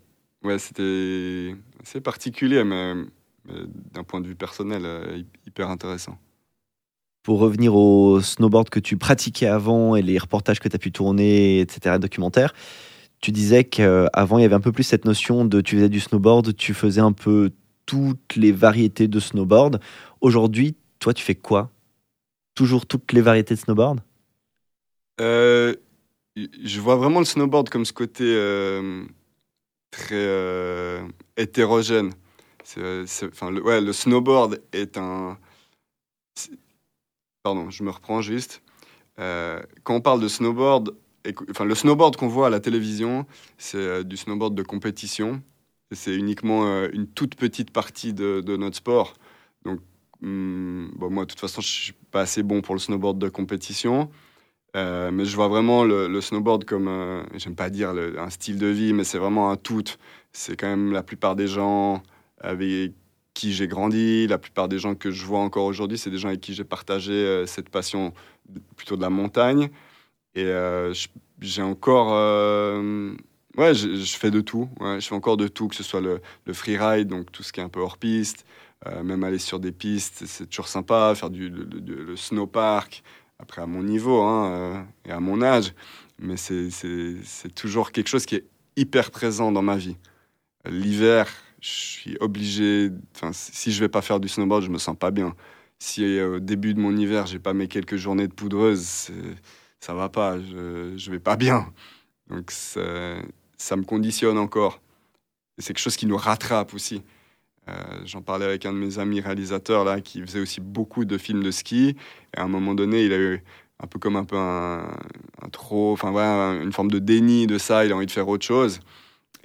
Ouais, 0.43 0.57
c'était 0.57 1.55
assez 1.81 2.01
particulier, 2.01 2.63
mais, 2.63 2.93
d'un 3.93 4.03
point 4.03 4.21
de 4.21 4.27
vue 4.27 4.35
personnel, 4.35 4.83
euh, 4.85 5.21
hyper 5.45 5.69
intéressant. 5.69 6.17
Pour 7.23 7.39
revenir 7.39 7.75
au 7.75 8.21
snowboard 8.21 8.69
que 8.69 8.79
tu 8.79 8.97
pratiquais 8.97 9.47
avant 9.47 9.95
et 9.95 10.01
les 10.01 10.17
reportages 10.17 10.59
que 10.59 10.69
tu 10.69 10.75
as 10.75 10.79
pu 10.79 10.91
tourner, 10.91 11.59
etc., 11.59 11.99
documentaires, 11.99 12.53
tu 13.21 13.31
disais 13.31 13.65
qu'avant, 13.65 14.37
il 14.37 14.43
y 14.43 14.45
avait 14.45 14.55
un 14.55 14.61
peu 14.61 14.71
plus 14.71 14.83
cette 14.83 15.05
notion 15.05 15.45
de 15.45 15.61
tu 15.61 15.75
faisais 15.75 15.89
du 15.89 15.99
snowboard, 15.99 16.55
tu 16.55 16.73
faisais 16.73 17.01
un 17.01 17.11
peu 17.11 17.51
toutes 17.85 18.35
les 18.35 18.51
variétés 18.51 19.07
de 19.07 19.19
snowboard. 19.19 19.81
Aujourd'hui, 20.21 20.75
toi, 20.99 21.13
tu 21.13 21.23
fais 21.23 21.35
quoi? 21.35 21.71
Toujours 22.55 22.85
toutes 22.85 23.13
les 23.13 23.21
variétés 23.21 23.55
de 23.55 23.59
snowboard? 23.59 24.01
Euh, 25.21 25.75
Je 26.37 26.79
vois 26.81 26.95
vraiment 26.97 27.19
le 27.19 27.25
snowboard 27.25 27.69
comme 27.69 27.85
ce 27.85 27.93
côté 27.93 28.23
euh, 28.25 29.05
très 29.91 30.15
euh, 30.15 31.07
hétérogène. 31.37 32.13
enfin, 32.77 33.51
le, 33.51 33.61
ouais, 33.61 33.81
le 33.81 33.93
snowboard 33.93 34.61
est 34.73 34.97
un. 34.97 35.37
Pardon, 37.43 37.69
je 37.69 37.83
me 37.83 37.89
reprends 37.89 38.21
juste. 38.21 38.61
Euh, 39.19 39.61
quand 39.83 39.95
on 39.95 40.01
parle 40.01 40.21
de 40.21 40.27
snowboard, 40.27 40.95
enfin, 41.49 41.65
le 41.65 41.75
snowboard 41.75 42.15
qu'on 42.15 42.27
voit 42.27 42.47
à 42.47 42.49
la 42.49 42.59
télévision, 42.59 43.25
c'est 43.57 43.77
euh, 43.77 44.03
du 44.03 44.17
snowboard 44.17 44.55
de 44.55 44.63
compétition. 44.63 45.41
C'est 45.91 46.15
uniquement 46.15 46.85
une 46.93 47.07
toute 47.07 47.33
petite 47.33 47.71
partie 47.71 48.13
de, 48.13 48.55
notre 48.57 48.75
sport. 48.75 49.15
Donc, 49.65 49.79
hmm, 50.21 50.89
moi, 50.99 51.25
de 51.25 51.29
toute 51.29 51.39
façon, 51.39 51.61
je 51.61 51.67
suis 51.67 51.93
pas 52.11 52.21
assez 52.21 52.43
bon 52.43 52.61
pour 52.61 52.75
le 52.75 52.79
snowboard 52.79 53.17
de 53.17 53.27
compétition. 53.27 54.11
Euh, 54.75 55.11
mais 55.11 55.25
je 55.25 55.35
vois 55.35 55.47
vraiment 55.47 55.83
le, 55.83 56.21
snowboard 56.21 56.65
comme, 56.65 56.87
euh, 56.87 57.23
j'aime 57.35 57.55
pas 57.55 57.69
dire 57.69 57.89
un 57.89 58.29
style 58.29 58.57
de 58.57 58.67
vie, 58.67 58.93
mais 58.93 59.03
c'est 59.03 59.17
vraiment 59.17 59.51
un 59.51 59.55
tout. 59.55 59.83
C'est 60.31 60.55
quand 60.55 60.67
même 60.67 60.91
la 60.91 61.03
plupart 61.03 61.35
des 61.35 61.47
gens 61.47 62.03
avec 62.39 62.93
qui 63.33 63.53
j'ai 63.53 63.67
grandi, 63.67 64.27
la 64.27 64.37
plupart 64.37 64.67
des 64.67 64.79
gens 64.79 64.95
que 64.95 65.11
je 65.11 65.25
vois 65.25 65.39
encore 65.39 65.65
aujourd'hui, 65.65 65.97
c'est 65.97 66.09
des 66.09 66.17
gens 66.17 66.29
avec 66.29 66.41
qui 66.41 66.53
j'ai 66.53 66.63
partagé 66.63 67.13
euh, 67.13 67.45
cette 67.45 67.69
passion 67.69 68.13
plutôt 68.75 68.95
de 68.95 69.01
la 69.01 69.09
montagne. 69.09 69.69
Et 70.35 70.45
j'ai 71.41 71.61
encore. 71.63 72.11
ouais, 73.57 73.73
je, 73.73 74.17
fais 74.17 74.31
de 74.31 74.41
tout. 74.41 74.69
Je 74.79 75.05
fais 75.05 75.15
encore 75.15 75.37
de 75.37 75.47
tout, 75.47 75.67
que 75.67 75.75
ce 75.75 75.83
soit 75.83 76.01
le, 76.01 76.21
le 76.45 76.53
freeride, 76.53 77.07
donc 77.07 77.31
tout 77.31 77.43
ce 77.43 77.51
qui 77.51 77.59
est 77.59 77.63
un 77.63 77.69
peu 77.69 77.81
hors 77.81 77.97
piste, 77.97 78.45
même 79.03 79.23
aller 79.23 79.39
sur 79.39 79.59
des 79.59 79.71
pistes, 79.71 80.25
c'est 80.27 80.47
toujours 80.47 80.67
sympa, 80.67 81.13
faire 81.15 81.31
du 81.31 81.49
le 81.49 82.15
snowpark 82.15 83.03
après 83.39 83.61
à 83.61 83.65
mon 83.65 83.83
niveau 83.83 84.21
hein, 84.21 84.51
euh, 84.51 84.83
et 85.05 85.11
à 85.11 85.19
mon 85.19 85.41
âge, 85.41 85.73
mais 86.19 86.35
c'est 86.37 87.55
toujours 87.55 87.91
quelque 87.91 88.09
chose 88.09 88.25
qui 88.25 88.35
est 88.35 88.45
hyper 88.75 89.11
présent 89.11 89.51
dans 89.51 89.61
ma 89.61 89.77
vie. 89.77 89.97
L'hiver, 90.65 91.27
je 91.61 91.69
suis 91.69 92.17
obligé, 92.19 92.91
si 93.31 93.71
je 93.71 93.79
vais 93.79 93.89
pas 93.89 94.01
faire 94.01 94.19
du 94.19 94.27
snowboard, 94.27 94.63
je 94.63 94.69
me 94.69 94.77
sens 94.77 94.97
pas 94.97 95.11
bien. 95.11 95.35
Si 95.79 96.03
euh, 96.03 96.35
au 96.35 96.39
début 96.39 96.73
de 96.73 96.79
mon 96.79 96.95
hiver, 96.95 97.25
j'ai 97.25 97.39
pas 97.39 97.53
mes 97.53 97.67
quelques 97.67 97.95
journées 97.95 98.27
de 98.27 98.33
poudreuse, 98.33 99.09
ça 99.79 99.93
va 99.93 100.09
pas, 100.09 100.37
je, 100.39 100.93
je 100.97 101.11
vais 101.11 101.19
pas 101.19 101.37
bien. 101.37 101.71
Donc 102.29 102.51
ça, 102.51 102.81
ça 103.57 103.75
me 103.77 103.83
conditionne 103.83 104.37
encore. 104.37 104.81
C'est 105.57 105.67
quelque 105.73 105.81
chose 105.83 105.95
qui 105.95 106.05
nous 106.05 106.17
rattrape 106.17 106.73
aussi. 106.73 107.01
Euh, 107.69 107.99
j'en 108.05 108.21
parlais 108.21 108.45
avec 108.45 108.65
un 108.65 108.73
de 108.73 108.77
mes 108.77 108.99
amis 108.99 109.21
réalisateurs 109.21 109.83
là, 109.83 110.01
qui 110.01 110.21
faisait 110.21 110.39
aussi 110.39 110.61
beaucoup 110.61 111.05
de 111.05 111.17
films 111.17 111.43
de 111.43 111.51
ski. 111.51 111.95
Et 112.35 112.39
à 112.39 112.43
un 112.43 112.47
moment 112.47 112.73
donné, 112.73 113.03
il 113.03 113.13
a 113.13 113.17
eu 113.17 113.43
un 113.81 113.87
peu 113.87 113.99
comme 113.99 114.15
un 114.15 114.25
peu 114.25 114.37
un, 114.37 114.85
trop, 115.51 115.93
enfin 115.93 116.11
voilà, 116.11 116.61
une 116.61 116.73
forme 116.73 116.91
de 116.91 116.99
déni 116.99 117.47
de 117.47 117.57
ça. 117.57 117.85
Il 117.85 117.91
a 117.91 117.95
envie 117.95 118.05
de 118.05 118.11
faire 118.11 118.27
autre 118.27 118.45
chose. 118.45 118.79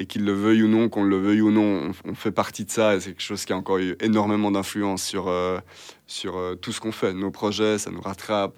Et 0.01 0.07
qu'il 0.07 0.25
le 0.25 0.33
veuille 0.33 0.65
ou 0.65 0.69
non, 0.69 0.89
qu'on 0.89 1.05
le 1.05 1.17
veuille 1.17 1.41
ou 1.41 1.53
non, 1.53 1.93
on, 2.05 2.15
fait 2.15 2.33
partie 2.33 2.65
de 2.65 2.71
ça. 2.71 2.97
Et 2.97 3.01
c'est 3.01 3.11
quelque 3.11 3.23
chose 3.23 3.45
qui 3.45 3.53
a 3.53 3.57
encore 3.57 3.79
eu 3.79 3.97
énormément 4.01 4.51
d'influence 4.51 5.05
sur, 5.05 5.29
euh, 5.29 5.61
sur 6.09 6.37
euh, 6.37 6.57
tout 6.57 6.73
ce 6.73 6.81
qu'on 6.81 6.91
fait. 6.91 7.13
Nos 7.13 7.31
projets, 7.31 7.79
ça 7.79 7.91
nous 7.93 8.01
rattrape. 8.01 8.57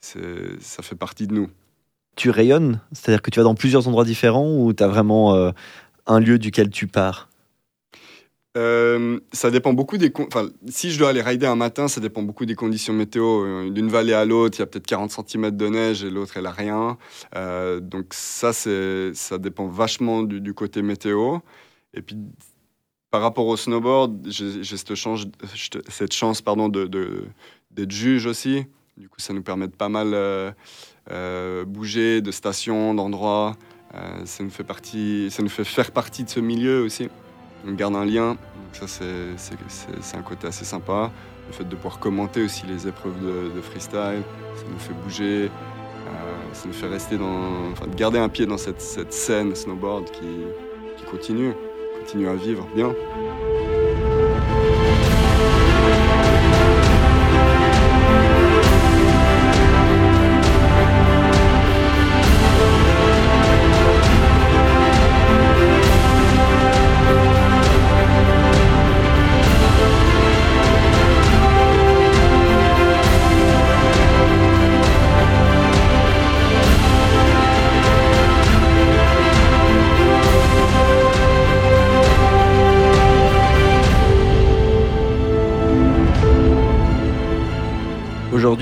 Ça 0.00 0.82
fait 0.82 0.96
partie 0.96 1.28
de 1.28 1.34
nous. 1.34 1.48
tu 2.16 2.30
rayonnes? 2.30 2.80
C'est-à-dire 2.90 3.22
que 3.22 3.30
tu 3.30 3.38
vas 3.38 3.44
dans 3.44 3.54
plusieurs 3.54 3.86
endroits 3.86 4.04
différents 4.04 4.52
ou 4.56 4.72
tu 4.72 4.82
as 4.82 4.88
vraiment 4.88 5.52
un 6.06 6.18
lieu 6.18 6.40
duquel 6.40 6.70
tu 6.70 6.88
pars? 6.88 7.28
Euh, 8.58 9.18
ça 9.32 9.50
dépend 9.50 9.72
beaucoup 9.72 9.96
des. 9.96 10.12
Enfin, 10.18 10.50
si 10.68 10.90
je 10.90 10.98
dois 10.98 11.08
aller 11.08 11.22
rider 11.22 11.46
un 11.46 11.56
matin, 11.56 11.88
ça 11.88 12.00
dépend 12.00 12.22
beaucoup 12.22 12.44
des 12.44 12.54
conditions 12.54 12.92
météo. 12.92 13.44
Euh, 13.44 13.70
D'une 13.70 13.88
vallée 13.88 14.12
à 14.12 14.24
l'autre, 14.26 14.58
il 14.58 14.60
y 14.60 14.62
a 14.62 14.66
peut-être 14.66 14.86
40 14.86 15.10
cm 15.10 15.50
de 15.52 15.68
neige 15.68 16.04
et 16.04 16.10
l'autre, 16.10 16.36
elle 16.36 16.46
a 16.46 16.50
rien. 16.50 16.98
Euh, 17.34 17.80
donc 17.80 18.08
ça, 18.10 18.52
ça 18.52 19.38
dépend 19.38 19.66
vachement 19.68 20.22
du, 20.22 20.54
côté 20.54 20.82
météo. 20.82 21.38
Et 21.94 22.02
puis, 22.02 22.16
par 23.10 23.22
rapport 23.22 23.46
au 23.46 23.56
snowboard, 23.56 24.26
j'ai, 24.28 24.62
cette 24.64 26.12
chance, 26.12 26.42
pardon, 26.42 26.68
de, 26.68 26.86
de- 26.86 27.24
d'être 27.70 27.90
juge 27.90 28.26
aussi. 28.26 28.66
Du 28.98 29.08
coup, 29.08 29.18
ça 29.18 29.32
nous 29.32 29.42
permet 29.42 29.66
de 29.66 29.74
pas 29.74 29.88
mal 29.88 30.54
bouger 31.66 32.20
de 32.20 32.30
stations, 32.30 32.92
d'endroits. 32.94 33.56
Ça 34.26 34.44
nous 34.44 34.50
fait 35.48 35.64
faire 35.64 35.90
partie 35.90 36.24
de 36.24 36.28
ce 36.28 36.40
milieu 36.40 36.82
aussi. 36.82 37.08
On 37.66 37.72
garde 37.72 37.96
un 37.96 38.04
lien. 38.04 38.30
Donc 38.30 38.38
ça, 38.72 38.86
c'est, 38.88 40.16
un 40.16 40.22
côté 40.22 40.46
assez 40.46 40.64
sympa. 40.64 41.10
Le 41.48 41.52
fait 41.52 41.64
de 41.64 41.74
pouvoir 41.74 41.98
commenter 41.98 42.42
aussi 42.44 42.66
les 42.66 42.86
épreuves 42.86 43.18
de, 43.20 43.60
freestyle, 43.60 44.22
ça 44.54 44.64
nous 44.70 44.78
fait 44.78 44.94
bouger. 45.04 45.50
euh, 45.50 46.54
ça 46.54 46.66
nous 46.66 46.72
fait 46.72 46.88
rester 46.88 47.18
dans, 47.18 47.70
enfin, 47.72 47.86
de 47.86 47.94
garder 47.94 48.18
un 48.18 48.28
pied 48.28 48.46
dans 48.46 48.58
cette, 48.58 48.80
cette 48.80 49.12
scène 49.12 49.54
snowboard 49.54 50.10
qui, 50.10 50.44
qui 50.96 51.04
continue, 51.04 51.52
continue 52.00 52.28
à 52.28 52.34
vivre 52.34 52.66
bien. 52.74 52.94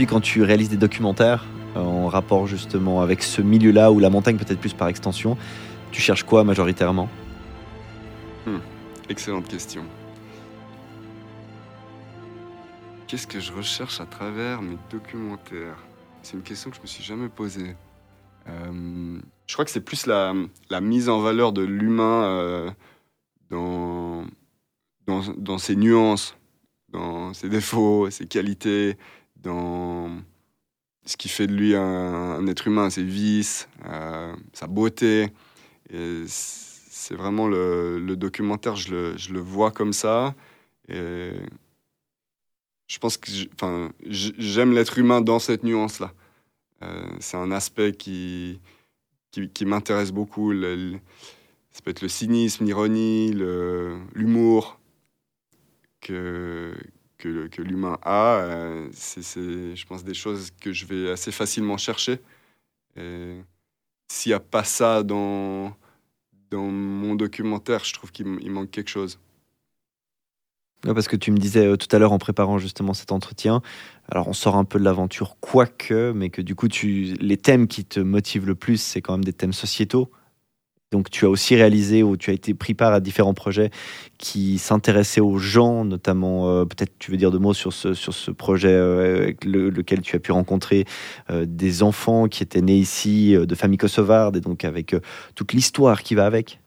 Quand 0.07 0.21
tu 0.21 0.43
réalises 0.43 0.71
des 0.71 0.77
documentaires 0.77 1.45
euh, 1.77 1.81
en 1.81 2.09
rapport 2.09 2.47
justement 2.47 3.03
avec 3.03 3.23
ce 3.23 3.43
milieu-là 3.43 3.93
ou 3.93 3.99
la 3.99 4.09
montagne 4.09 4.37
peut-être 4.37 4.61
plus 4.61 4.73
par 4.73 4.89
extension, 4.89 5.37
tu 5.93 6.01
cherches 6.01 6.25
quoi 6.25 6.43
majoritairement? 6.45 7.09
Excellente 9.09 9.49
question. 9.49 9.83
Qu'est-ce 13.07 13.27
que 13.27 13.41
je 13.41 13.53
recherche 13.53 14.01
à 14.01 14.07
travers 14.07 14.63
mes 14.63 14.79
documentaires? 14.89 15.77
C'est 16.23 16.35
une 16.35 16.43
question 16.43 16.71
que 16.71 16.77
je 16.77 16.83
me 16.83 16.87
suis 16.87 17.03
jamais 17.03 17.29
posée. 17.29 17.75
Euh, 18.49 19.19
je 19.49 19.53
crois 19.53 19.65
que 19.65 19.71
c'est 19.71 19.81
plus 19.81 20.07
la, 20.07 20.33
mise 20.81 21.09
en 21.09 21.21
valeur 21.21 21.53
de 21.53 21.63
l'humain 21.63 22.25
euh, 22.25 22.71
dans, 23.51 24.25
dans 25.07 25.59
ses 25.59 25.75
nuances, 25.77 26.37
dans 26.91 27.35
ses 27.35 27.49
défauts, 27.49 28.09
ses 28.11 28.27
qualités, 28.27 28.97
dans 29.43 30.11
ce 31.05 31.17
qui 31.17 31.29
fait 31.29 31.47
de 31.47 31.55
lui 31.55 31.75
un, 31.75 32.47
être 32.47 32.67
humain, 32.67 32.91
ses 32.91 33.03
vices, 33.03 33.69
euh, 33.87 34.35
sa 34.53 34.67
beauté. 34.67 35.33
C'est 36.27 37.15
vraiment 37.15 37.49
le, 37.49 38.15
documentaire, 38.17 38.77
je 38.77 39.33
le, 39.33 39.41
vois 39.41 39.71
comme 39.71 39.93
ça. 39.93 40.35
Et 40.89 41.33
je 42.87 42.99
pense 42.99 43.17
que 43.17 43.31
j'aime 44.09 44.73
l'être 44.73 44.99
humain 44.99 45.21
dans 45.21 45.39
cette 45.39 45.65
nuance-là. 45.65 46.13
Euh, 46.83 47.07
c'est 47.19 47.37
un 47.37 47.51
aspect 47.51 47.93
qui, 47.93 48.61
qui, 49.31 49.67
m'intéresse 49.67 50.13
beaucoup. 50.13 50.53
Ça 50.55 51.83
peut 51.83 51.91
être 51.91 52.03
le 52.03 52.09
cynisme, 52.09 52.65
l'ironie, 52.65 53.33
l'humour 54.15 54.79
que, 56.01 56.75
que, 57.21 57.63
l'humain 57.63 57.99
a. 58.03 58.37
Euh, 58.37 58.89
c'est, 58.93 59.23
je 59.77 59.87
pense, 59.87 60.05
des 60.05 60.15
choses 60.15 60.51
que 60.61 60.73
je 60.73 60.87
vais 60.87 61.11
assez 61.11 61.33
facilement 61.33 61.77
chercher. 61.77 62.19
S'il 62.97 64.31
n'y 64.31 64.35
a 64.35 64.41
pas 64.41 64.65
ça 64.65 65.03
dans, 65.03 65.75
dans 66.51 66.67
mon 66.67 67.15
documentaire, 67.15 67.85
je 67.85 67.95
trouve 67.95 68.11
qu'il 68.11 68.27
manque 68.27 68.71
quelque 68.71 68.91
chose. 68.91 69.19
Parce 70.83 71.09
que 71.09 71.17
tu 71.17 71.31
me 71.31 71.37
disais 71.37 71.67
euh, 71.67 71.77
tout 71.77 71.95
à 71.95 71.99
l'heure 71.99 72.13
en 72.13 72.19
préparant 72.19 72.59
justement 72.59 72.95
cet 72.95 73.13
entretien, 73.13 73.61
alors 74.11 74.29
on 74.29 74.33
sort 74.33 74.57
un 74.57 74.65
peu 74.65 74.79
de 74.79 74.85
l'aventure, 74.85 75.37
quoique, 75.41 76.13
mais 76.13 76.31
que 76.31 76.41
du 76.41 76.55
coup, 76.55 76.69
tu, 76.69 77.17
les 77.21 77.37
thèmes 77.37 77.69
qui 77.69 77.85
te 77.85 78.01
motivent 78.01 78.47
le 78.47 78.55
plus, 78.55 78.81
c'est 78.81 79.03
quand 79.03 79.13
même 79.13 79.25
des 79.25 79.35
thèmes 79.35 79.53
sociétaux. 79.53 80.11
Donc 80.91 81.09
tu 81.09 81.25
as 81.25 81.29
aussi 81.31 81.55
réalisé 81.55 82.03
ou 82.03 82.17
tu 82.17 82.31
as 82.31 82.33
été 82.33 82.53
pris 82.53 82.75
part 82.75 82.93
à 82.93 82.99
différents 83.01 83.35
projets 83.35 83.71
qui 84.19 84.59
s'intéressaient 84.59 85.21
aux 85.21 85.39
gens, 85.39 85.85
notamment, 85.85 86.49
euh, 86.51 86.65
peut-être 86.65 86.99
tu 86.99 87.13
veux 87.13 87.17
dire 87.17 87.31
deux 87.31 87.39
mots 87.39 87.55
sur 87.55 87.73
ce, 87.73 87.95
sur 87.95 88.13
ce 88.13 88.33
projet 88.33 88.73
euh, 88.73 89.23
avec 89.23 89.45
le- 89.45 89.71
lequel 89.71 90.01
tu 90.01 90.17
as 90.17 90.19
pu 90.19 90.33
rencontrer 90.33 90.85
euh, 91.31 91.47
des 91.47 91.85
enfants 91.85 92.27
qui 92.27 92.43
étaient 92.43 92.61
nés 92.61 92.77
ici, 92.77 93.35
de 93.35 93.55
familles 93.55 93.79
kosovardes, 93.79 94.37
et 94.37 94.41
donc 94.41 94.65
avec 94.65 94.97
toute 95.37 95.53
l'histoire 95.53 96.03
qui 96.03 96.17
va 96.17 96.27
avec. 96.27 96.59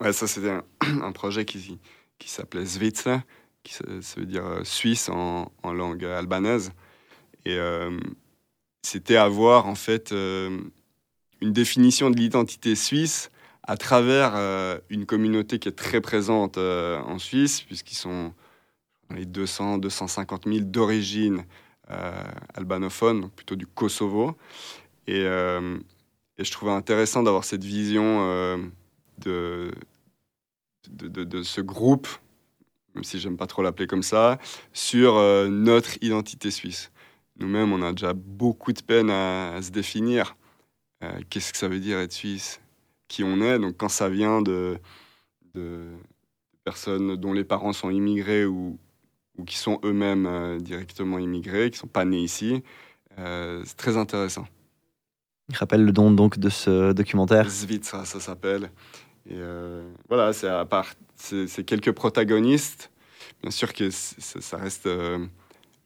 Ouais, 0.00 0.12
ça 0.12 0.28
c'était 0.28 0.50
un, 0.80 1.12
projet 1.12 1.44
qui, 1.44 1.78
qui 2.20 2.30
s'appelait 2.30 2.64
Svitsa, 2.64 3.24
qui 3.64 3.74
ça, 3.74 3.84
veut 4.16 4.26
dire 4.26 4.44
Suisse 4.62 5.08
en, 5.08 5.50
en 5.64 5.72
langue 5.72 6.04
albanaise. 6.04 6.70
Et 7.44 7.56
c'était 8.82 9.16
avoir 9.16 9.66
en 9.66 9.74
fait 9.76 10.12
une 11.40 11.52
définition 11.52 12.10
de 12.10 12.16
l'identité 12.16 12.74
suisse 12.74 13.30
à 13.66 13.76
travers 13.76 14.32
euh, 14.36 14.78
une 14.90 15.06
communauté 15.06 15.58
qui 15.58 15.68
est 15.68 15.76
très 15.76 16.00
présente 16.00 16.56
euh, 16.56 17.00
en 17.00 17.18
Suisse, 17.18 17.62
puisqu'ils 17.62 17.96
sont 17.96 18.32
les 19.10 19.26
200, 19.26 19.78
250 19.78 20.44
000 20.46 20.60
d'origine 20.60 21.44
euh, 21.90 22.12
albanophone, 22.54 23.30
plutôt 23.30 23.56
du 23.56 23.66
Kosovo. 23.66 24.36
Et, 25.06 25.22
je 26.38 26.50
trouvais 26.52 26.72
intéressant 26.72 27.22
d'avoir 27.22 27.44
cette 27.44 27.64
vision 27.64 28.68
de, 29.18 29.70
ce 31.42 31.60
groupe, 31.62 32.08
même 32.94 33.04
si 33.04 33.18
j'aime 33.18 33.38
pas 33.38 33.46
trop 33.46 33.62
l'appeler 33.62 33.86
comme 33.86 34.02
ça, 34.02 34.38
sur 34.74 35.14
notre 35.48 35.96
identité 36.02 36.50
suisse. 36.50 36.90
Nous-mêmes, 37.38 37.72
on 37.72 37.80
a 37.80 37.92
déjà 37.92 38.12
beaucoup 38.12 38.74
de 38.74 38.82
peine 38.82 39.08
à 39.08 39.62
se 39.62 39.70
définir. 39.70 40.36
Euh, 41.02 41.20
Qu'est-ce 41.28 41.52
que 41.52 41.58
ça 41.58 41.68
veut 41.68 41.80
dire 41.80 41.98
être 41.98 42.12
suisse? 42.12 42.60
Qui 43.08 43.24
on 43.24 43.40
est? 43.40 43.58
Donc, 43.58 43.76
quand 43.76 43.88
ça 43.88 44.08
vient 44.08 44.42
de, 44.42 44.78
de 45.54 45.84
personnes 46.64 47.16
dont 47.16 47.32
les 47.32 47.44
parents 47.44 47.72
sont 47.72 47.90
immigrés 47.90 48.44
ou, 48.44 48.78
ou 49.38 49.44
qui 49.44 49.56
sont 49.56 49.78
eux-mêmes 49.84 50.26
euh, 50.26 50.58
directement 50.58 51.18
immigrés, 51.18 51.70
qui 51.70 51.78
sont 51.78 51.86
pas 51.86 52.04
nés 52.04 52.22
ici, 52.22 52.62
euh, 53.18 53.62
c'est 53.64 53.76
très 53.76 53.96
intéressant. 53.96 54.46
Rappelle 55.52 55.84
le 55.84 55.92
nom 55.92 56.10
donc 56.10 56.38
de 56.38 56.48
ce 56.48 56.92
documentaire. 56.92 57.48
Zvitsa, 57.48 58.04
ça 58.04 58.18
s'appelle. 58.18 58.70
Et 59.28 59.38
voilà, 60.08 60.32
c'est 60.32 60.48
à 60.48 60.64
part, 60.64 60.94
c'est 61.16 61.64
quelques 61.64 61.92
protagonistes. 61.92 62.90
Bien 63.42 63.50
sûr 63.50 63.72
que 63.72 63.90
ça 63.90 64.56
reste 64.56 64.88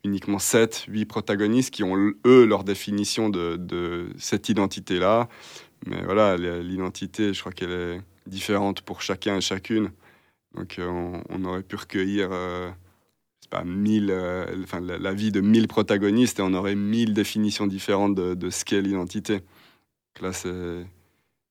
uniquement 0.05 0.39
7, 0.39 0.87
8 0.89 1.07
protagonistes 1.07 1.73
qui 1.73 1.83
ont, 1.85 2.13
eux, 2.27 2.47
leur 2.47 2.65
définition 2.65 3.29
de, 3.29 3.57
de 3.57 4.09
cette 4.19 4.49
identité-là. 4.49 5.29
Mais 5.87 6.03
voilà, 6.05 6.37
l'identité, 6.37 7.33
je 7.35 7.41
crois 7.41 7.53
qu'elle 7.53 7.71
est 7.73 8.01
différente 8.27 8.83
pour 8.83 9.03
chacun 9.03 9.37
et 9.37 9.41
chacune. 9.41 9.91
Donc 10.55 10.79
euh, 10.79 11.21
on, 11.29 11.45
aurait 11.45 11.63
pu 11.63 11.77
recueillir, 11.77 12.31
euh, 12.33 12.71
pas, 13.51 13.65
1000, 13.65 14.11
euh, 14.11 14.63
enfin, 14.63 14.81
la, 14.81 15.15
vie 15.15 15.33
de 15.33 15.41
1000 15.41 15.69
protagonistes 15.69 16.39
et 16.41 16.43
on 16.43 16.55
aurait 16.55 16.75
1000 16.75 17.15
définitions 17.15 17.67
différentes 17.67 18.15
de, 18.15 18.51
ce 18.51 18.65
qu'est 18.65 18.81
l'identité. 18.83 19.43
Là, 20.21 20.33
c'est 20.33 20.87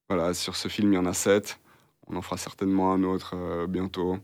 voilà, 0.10 0.34
sur 0.34 0.56
ce 0.56 0.68
film, 0.68 0.94
il 0.94 0.96
y 0.96 1.00
en 1.00 1.06
a 1.06 1.14
sept. 1.14 1.60
On 2.08 2.16
en 2.18 2.22
fera 2.22 2.38
certainement 2.38 2.94
un 2.94 3.04
autre 3.04 3.36
euh, 3.36 3.68
bientôt. 3.68 4.18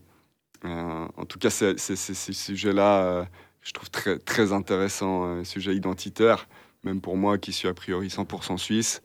Euh, 0.64 1.08
en 1.16 1.24
tout 1.26 1.38
cas, 1.38 1.50
c'est- 1.50 1.78
c'est- 1.78 1.96
ces 1.96 2.32
sujets-là, 2.32 3.28
je 3.66 3.72
trouve 3.72 3.90
très, 3.90 4.18
très 4.18 4.52
intéressants, 4.52 5.24
euh, 5.24 5.44
sujets 5.44 5.74
identitaires, 5.74 6.48
même 6.84 7.00
pour 7.00 7.16
moi 7.16 7.36
qui 7.36 7.52
suis 7.52 7.66
a 7.66 7.74
priori 7.74 8.06
100% 8.06 8.58
suisse. 8.58 9.02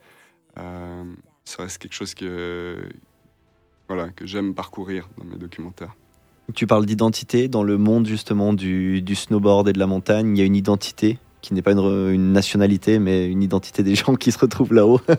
Euh, 0.60 1.04
ça 1.46 1.64
reste 1.64 1.80
quelque 1.80 1.96
chose 1.96 2.14
que, 2.14 2.78
voilà, 3.88 4.10
que 4.10 4.28
j'aime 4.28 4.54
parcourir 4.54 5.10
dans 5.18 5.26
mes 5.26 5.38
documentaires. 5.38 5.96
Tu 6.54 6.68
parles 6.68 6.86
d'identité 6.86 7.48
dans 7.48 7.64
le 7.64 7.78
monde 7.80 8.06
justement 8.06 8.54
du, 8.54 9.02
du 9.02 9.16
snowboard 9.16 9.68
et 9.68 9.74
de 9.74 9.80
la 9.80 9.88
montagne. 9.88 10.38
Il 10.38 10.40
y 10.40 10.44
a 10.44 10.46
une 10.46 10.56
identité 10.56 11.18
qui 11.42 11.56
n'est 11.56 11.64
pas 11.64 11.72
une, 11.72 12.14
une 12.14 12.32
nationalité, 12.32 13.00
mais 13.00 13.26
une 13.26 13.42
identité 13.42 13.82
des 13.82 13.96
gens 13.96 14.14
qui 14.14 14.32
se 14.32 14.38
retrouvent 14.38 14.74
là-haut. 14.74 15.02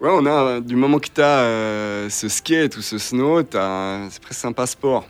Ouais, 0.00 0.08
on 0.10 0.24
a, 0.24 0.62
du 0.62 0.76
moment 0.76 0.98
que 0.98 1.10
tu 1.14 1.20
as 1.20 2.08
ce 2.08 2.26
skate 2.30 2.74
ou 2.78 2.80
ce 2.80 2.96
snow, 2.96 3.40
c'est 3.42 4.22
presque 4.22 4.46
un 4.46 4.52
passeport. 4.52 5.06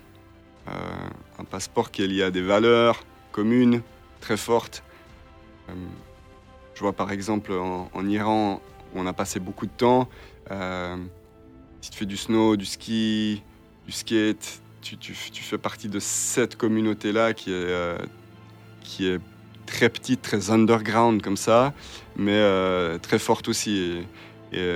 Euh, 0.69 0.73
un 1.39 1.45
passeport 1.45 1.93
qui 1.93 2.03
est 2.03 2.09
lié 2.09 2.25
à 2.25 2.33
des 2.33 2.43
valeurs 2.43 3.05
communes 3.33 3.83
très 4.21 4.37
fortes. 4.37 4.83
Euh, 5.69 5.73
je 6.75 6.81
vois 6.81 6.93
par 6.93 7.11
exemple 7.13 7.53
en, 7.53 8.09
Iran, 8.09 8.61
où 8.95 9.01
on 9.01 9.07
a 9.07 9.13
passé 9.13 9.41
beaucoup 9.41 9.67
de 9.67 9.73
temps, 9.73 10.09
euh, 10.51 10.97
si 11.81 11.91
tu 11.91 11.99
fais 11.99 12.07
du 12.07 12.17
snow, 12.17 12.57
du 12.57 12.67
ski, 12.67 13.43
du 13.87 13.93
skate, 13.93 14.61
tu, 14.83 14.97
tu- 14.97 15.15
fais 15.15 15.59
partie 15.59 15.89
de 15.89 15.99
cette 16.01 16.57
communauté-là 16.57 17.35
qui 17.35 17.51
est, 17.51 17.55
euh, 17.55 17.99
qui 18.83 19.09
est 19.09 19.21
très 19.67 19.89
petite, 19.89 20.23
très 20.23 20.51
underground 20.51 21.23
comme 21.23 21.37
ça, 21.37 21.73
mais 22.17 22.41
très 23.01 23.19
forte 23.19 23.49
aussi. 23.49 24.05
Et, 24.53 24.75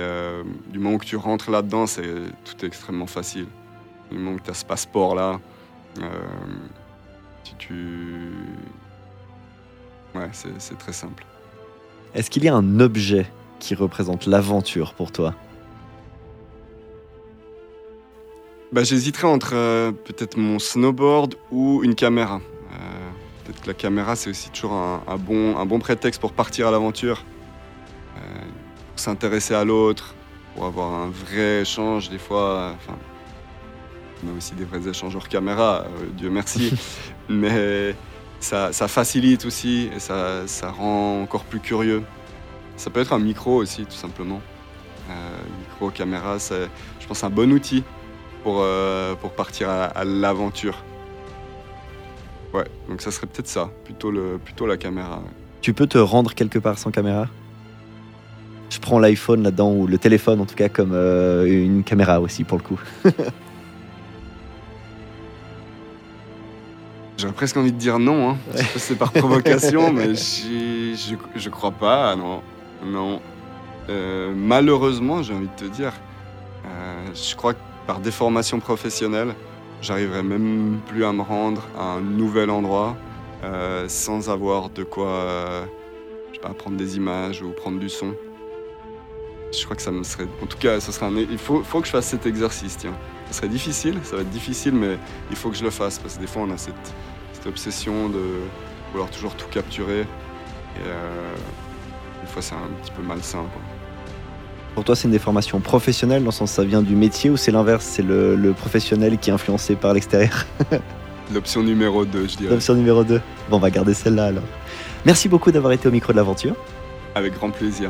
du 0.67 0.79
moment 0.79 0.97
que 0.97 1.05
tu 1.05 1.17
rentres 1.17 1.49
là-dedans, 1.49 1.85
c'est 1.85 2.03
tout 2.45 2.63
est 2.63 2.67
extrêmement 2.67 3.07
facile. 3.07 3.47
Du 4.11 4.17
moment 4.17 4.37
que 4.37 4.43
tu 4.43 4.51
as 4.51 4.53
ce 4.53 4.65
passeport-là, 4.65 5.39
si 7.59 7.67
tu... 7.67 8.31
Ouais, 10.13 10.29
c'est 10.31 10.77
très 10.77 10.93
simple. 10.93 11.25
Est-ce 12.13 12.29
qu'il 12.29 12.43
y 12.43 12.47
a 12.47 12.55
un 12.55 12.79
objet 12.79 13.25
qui 13.59 13.75
représente 13.75 14.25
l'aventure 14.25 14.93
pour 14.93 15.11
toi? 15.11 15.33
Bah, 18.71 18.83
J'hésiterais 18.83 19.27
entre 19.27 19.51
euh, 19.53 19.91
peut-être 19.91 20.37
mon 20.37 20.59
snowboard 20.59 21.35
ou 21.51 21.83
une 21.83 21.95
caméra. 21.95 22.35
Euh, 22.71 22.77
peut-être 23.43 23.61
que 23.61 23.67
la 23.67 23.73
caméra, 23.73 24.15
c'est 24.15 24.29
aussi 24.29 24.49
toujours 24.49 24.73
un, 24.73 25.03
un 25.07 25.17
bon, 25.17 25.57
un 25.57 25.65
bon 25.65 25.79
prétexte 25.79 26.21
pour 26.21 26.33
partir 26.33 26.67
à 26.67 26.71
l'aventure, 26.71 27.23
Euh, 28.17 28.19
pour 28.91 28.99
s'intéresser 28.99 29.53
à 29.53 29.65
l'autre, 29.65 30.15
pour 30.53 30.63
avoir 30.65 30.93
un 30.93 31.09
vrai 31.09 31.61
échange. 31.61 32.09
Des 32.09 32.17
fois, 32.17 32.73
enfin, 32.75 32.97
on 34.23 34.33
a 34.33 34.37
aussi 34.37 34.55
des 34.55 34.63
vrais 34.63 34.87
échanges 34.87 35.15
hors 35.17 35.27
caméra, 35.27 35.85
Dieu 36.17 36.29
merci. 36.29 36.71
Mais 37.29 37.95
ça, 38.39 38.87
facilite 38.87 39.45
aussi 39.45 39.89
et 39.95 39.99
ça, 39.99 40.45
rend 40.77 41.21
encore 41.21 41.43
plus 41.43 41.59
curieux. 41.59 42.03
Ça 42.77 42.89
peut 42.89 42.99
être 42.99 43.13
un 43.13 43.19
micro 43.19 43.55
aussi, 43.55 43.85
tout 43.85 43.91
simplement. 43.91 44.41
Euh, 45.09 45.13
micro, 45.59 45.89
caméra, 45.89 46.39
c'est, 46.39 46.67
je 46.99 47.07
pense, 47.07 47.23
un 47.23 47.29
bon 47.29 47.51
outil 47.53 47.83
pour, 48.43 48.57
euh, 48.59 49.15
pour 49.15 49.31
partir 49.31 49.69
à, 49.69 50.03
l'aventure. 50.03 50.83
Ouais, 52.53 52.65
donc 52.89 53.01
ça 53.01 53.11
serait 53.11 53.27
peut-être 53.27 53.47
ça, 53.47 53.69
plutôt, 53.83 54.11
le, 54.11 54.39
plutôt 54.43 54.65
la 54.65 54.77
caméra. 54.77 55.21
Tu 55.61 55.73
peux 55.73 55.87
te 55.87 55.97
rendre 55.97 56.33
quelque 56.33 56.59
part 56.59 56.77
sans 56.77 56.91
caméra? 56.91 57.27
Je 58.69 58.79
prends 58.79 58.99
l'iPhone 58.99 59.43
là-dedans, 59.43 59.71
ou 59.71 59.87
le 59.87 59.97
téléphone 59.97 60.41
en 60.41 60.45
tout 60.45 60.55
cas, 60.55 60.69
comme 60.69 60.91
euh, 60.93 61.45
une 61.45 61.83
caméra 61.83 62.19
aussi 62.19 62.43
pour 62.43 62.57
le 62.57 62.63
coup. 62.63 62.79
J'aurais 67.25 67.33
presque 67.33 67.57
envie 67.57 67.71
de 67.71 67.77
dire 67.79 67.97
non, 67.97 68.29
hein. 68.29 68.37
C'est 68.75 68.99
par 68.99 69.11
provocation, 69.11 69.91
mais 69.93 70.13
je, 70.13 71.15
je 71.35 71.49
crois 71.49 71.71
pas, 71.71 72.15
non. 72.15 72.43
Non. 72.85 73.19
Euh, 73.89 74.31
malheureusement, 74.35 75.23
j'ai 75.23 75.33
envie 75.33 75.47
de 75.47 75.55
te 75.55 75.65
dire, 75.65 75.91
euh, 76.65 77.07
je 77.15 77.35
crois 77.35 77.55
que 77.55 77.59
par 77.87 77.99
déformation 77.99 78.59
professionnelle, 78.59 79.33
j'arriverai 79.81 80.21
même 80.21 80.77
plus 80.85 81.03
à 81.03 81.13
me 81.13 81.23
rendre 81.23 81.63
à 81.75 81.93
un 81.93 82.01
nouvel 82.01 82.51
endroit 82.51 82.95
euh, 83.43 83.85
sans 83.87 84.29
avoir 84.29 84.69
de 84.69 84.83
quoi 84.83 85.65
je 86.29 86.35
sais 86.35 86.41
pas, 86.41 86.49
prendre 86.49 86.77
des 86.77 86.95
images 86.95 87.41
ou 87.41 87.49
prendre 87.49 87.79
du 87.79 87.89
son. 87.89 88.13
Je 89.51 89.63
crois 89.63 89.75
que 89.75 89.81
ça 89.81 89.91
me 89.91 90.03
serait. 90.03 90.27
En 90.43 90.45
tout 90.45 90.59
cas, 90.59 90.79
ce 90.79 90.91
serait 90.91 91.07
un... 91.07 91.17
il 91.17 91.39
faut, 91.39 91.63
faut 91.63 91.79
que 91.79 91.87
je 91.87 91.91
fasse 91.91 92.05
cet 92.05 92.27
exercice, 92.27 92.77
tiens. 92.77 92.93
Ce 93.31 93.37
serait 93.37 93.47
difficile, 93.47 93.97
ça 94.03 94.15
va 94.15 94.21
être 94.21 94.29
difficile, 94.29 94.73
mais 94.73 94.99
il 95.31 95.35
faut 95.35 95.49
que 95.49 95.57
je 95.57 95.63
le 95.63 95.71
fasse 95.71 95.97
parce 95.97 96.15
que 96.15 96.21
des 96.21 96.27
fois, 96.27 96.43
on 96.43 96.51
a 96.51 96.57
cette, 96.57 96.93
cette 97.45 97.51
obsession 97.51 98.09
de 98.09 98.21
vouloir 98.91 99.09
toujours 99.11 99.35
tout 99.35 99.47
capturer. 99.49 100.01
Et 100.01 100.87
euh, 100.87 101.33
des 102.23 102.27
fois, 102.27 102.41
c'est 102.41 102.55
un 102.55 102.69
petit 102.81 102.91
peu 102.91 103.03
malsain. 103.03 103.39
quoi. 103.53 103.61
Pour 104.73 104.83
toi, 104.83 104.95
c'est 104.95 105.05
une 105.05 105.11
déformation 105.11 105.59
professionnelle, 105.59 106.21
dans 106.23 106.29
le 106.29 106.31
sens 106.31 106.51
ça 106.51 106.63
vient 106.63 106.81
du 106.81 106.95
métier, 106.95 107.29
ou 107.29 107.37
c'est 107.37 107.51
l'inverse, 107.51 107.85
c'est 107.85 108.01
le, 108.01 108.35
le 108.35 108.53
professionnel 108.53 109.17
qui 109.19 109.29
est 109.29 109.33
influencé 109.33 109.75
par 109.75 109.93
l'extérieur? 109.93 110.45
L'option 111.33 111.63
numéro 111.63 112.03
2, 112.05 112.27
je 112.27 112.37
dirais. 112.37 112.51
L'option 112.53 112.73
numéro 112.73 113.03
2. 113.03 113.21
Bon, 113.49 113.57
on 113.57 113.59
va 113.59 113.69
garder 113.69 113.93
celle-là 113.93 114.25
alors. 114.25 114.43
Merci 115.05 115.29
beaucoup 115.29 115.51
d'avoir 115.51 115.71
été 115.73 115.87
au 115.87 115.91
micro 115.91 116.11
de 116.13 116.17
l'aventure. 116.17 116.55
Avec 117.13 117.33
grand 117.35 117.51
plaisir. 117.51 117.89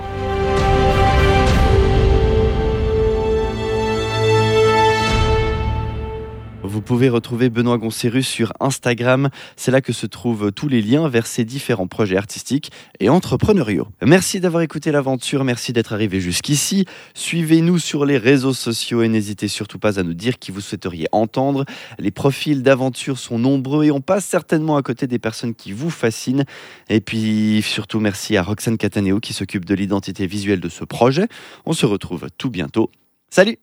Vous 6.75 6.81
pouvez 6.81 7.07
retrouver 7.07 7.49
Benoît 7.49 7.77
Goncerus 7.77 8.27
sur 8.27 8.51
Instagram. 8.59 9.29
C'est 9.55 9.71
là 9.71 9.79
que 9.79 9.93
se 9.93 10.05
trouvent 10.05 10.51
tous 10.51 10.67
les 10.67 10.81
liens 10.81 11.07
vers 11.07 11.25
ses 11.25 11.45
différents 11.45 11.88
projets 11.88 12.17
artistiques 12.17 12.69
et 12.99 13.07
entrepreneuriaux. 13.07 13.88
Merci 14.05 14.41
d'avoir 14.41 14.61
écouté 14.61 14.91
l'aventure. 14.91 15.45
Merci 15.45 15.71
d'être 15.71 15.93
arrivé 15.93 16.19
jusqu'ici. 16.19 16.83
Suivez-nous 17.13 17.79
sur 17.79 18.03
les 18.03 18.17
réseaux 18.17 18.51
sociaux 18.51 19.03
et 19.03 19.07
n'hésitez 19.07 19.47
surtout 19.47 19.79
pas 19.79 20.01
à 20.01 20.03
nous 20.03 20.13
dire 20.13 20.38
qui 20.38 20.51
vous 20.51 20.59
souhaiteriez 20.59 21.07
entendre. 21.13 21.63
Les 21.97 22.11
profils 22.11 22.61
d'aventure 22.61 23.19
sont 23.19 23.39
nombreux 23.39 23.85
et 23.85 23.91
on 23.91 24.01
passe 24.01 24.25
certainement 24.25 24.75
à 24.75 24.81
côté 24.81 25.07
des 25.07 25.17
personnes 25.17 25.55
qui 25.55 25.71
vous 25.71 25.89
fascinent. 25.89 26.43
Et 26.89 26.99
puis 26.99 27.61
surtout 27.65 28.01
merci 28.01 28.35
à 28.35 28.43
Roxane 28.43 28.77
Cataneo 28.77 29.21
qui 29.21 29.31
s'occupe 29.31 29.63
de 29.63 29.75
l'identité 29.75 30.27
visuelle 30.27 30.59
de 30.59 30.67
ce 30.67 30.83
projet. 30.83 31.29
On 31.65 31.71
se 31.71 31.85
retrouve 31.85 32.27
tout 32.38 32.49
bientôt. 32.49 32.91
Salut 33.29 33.59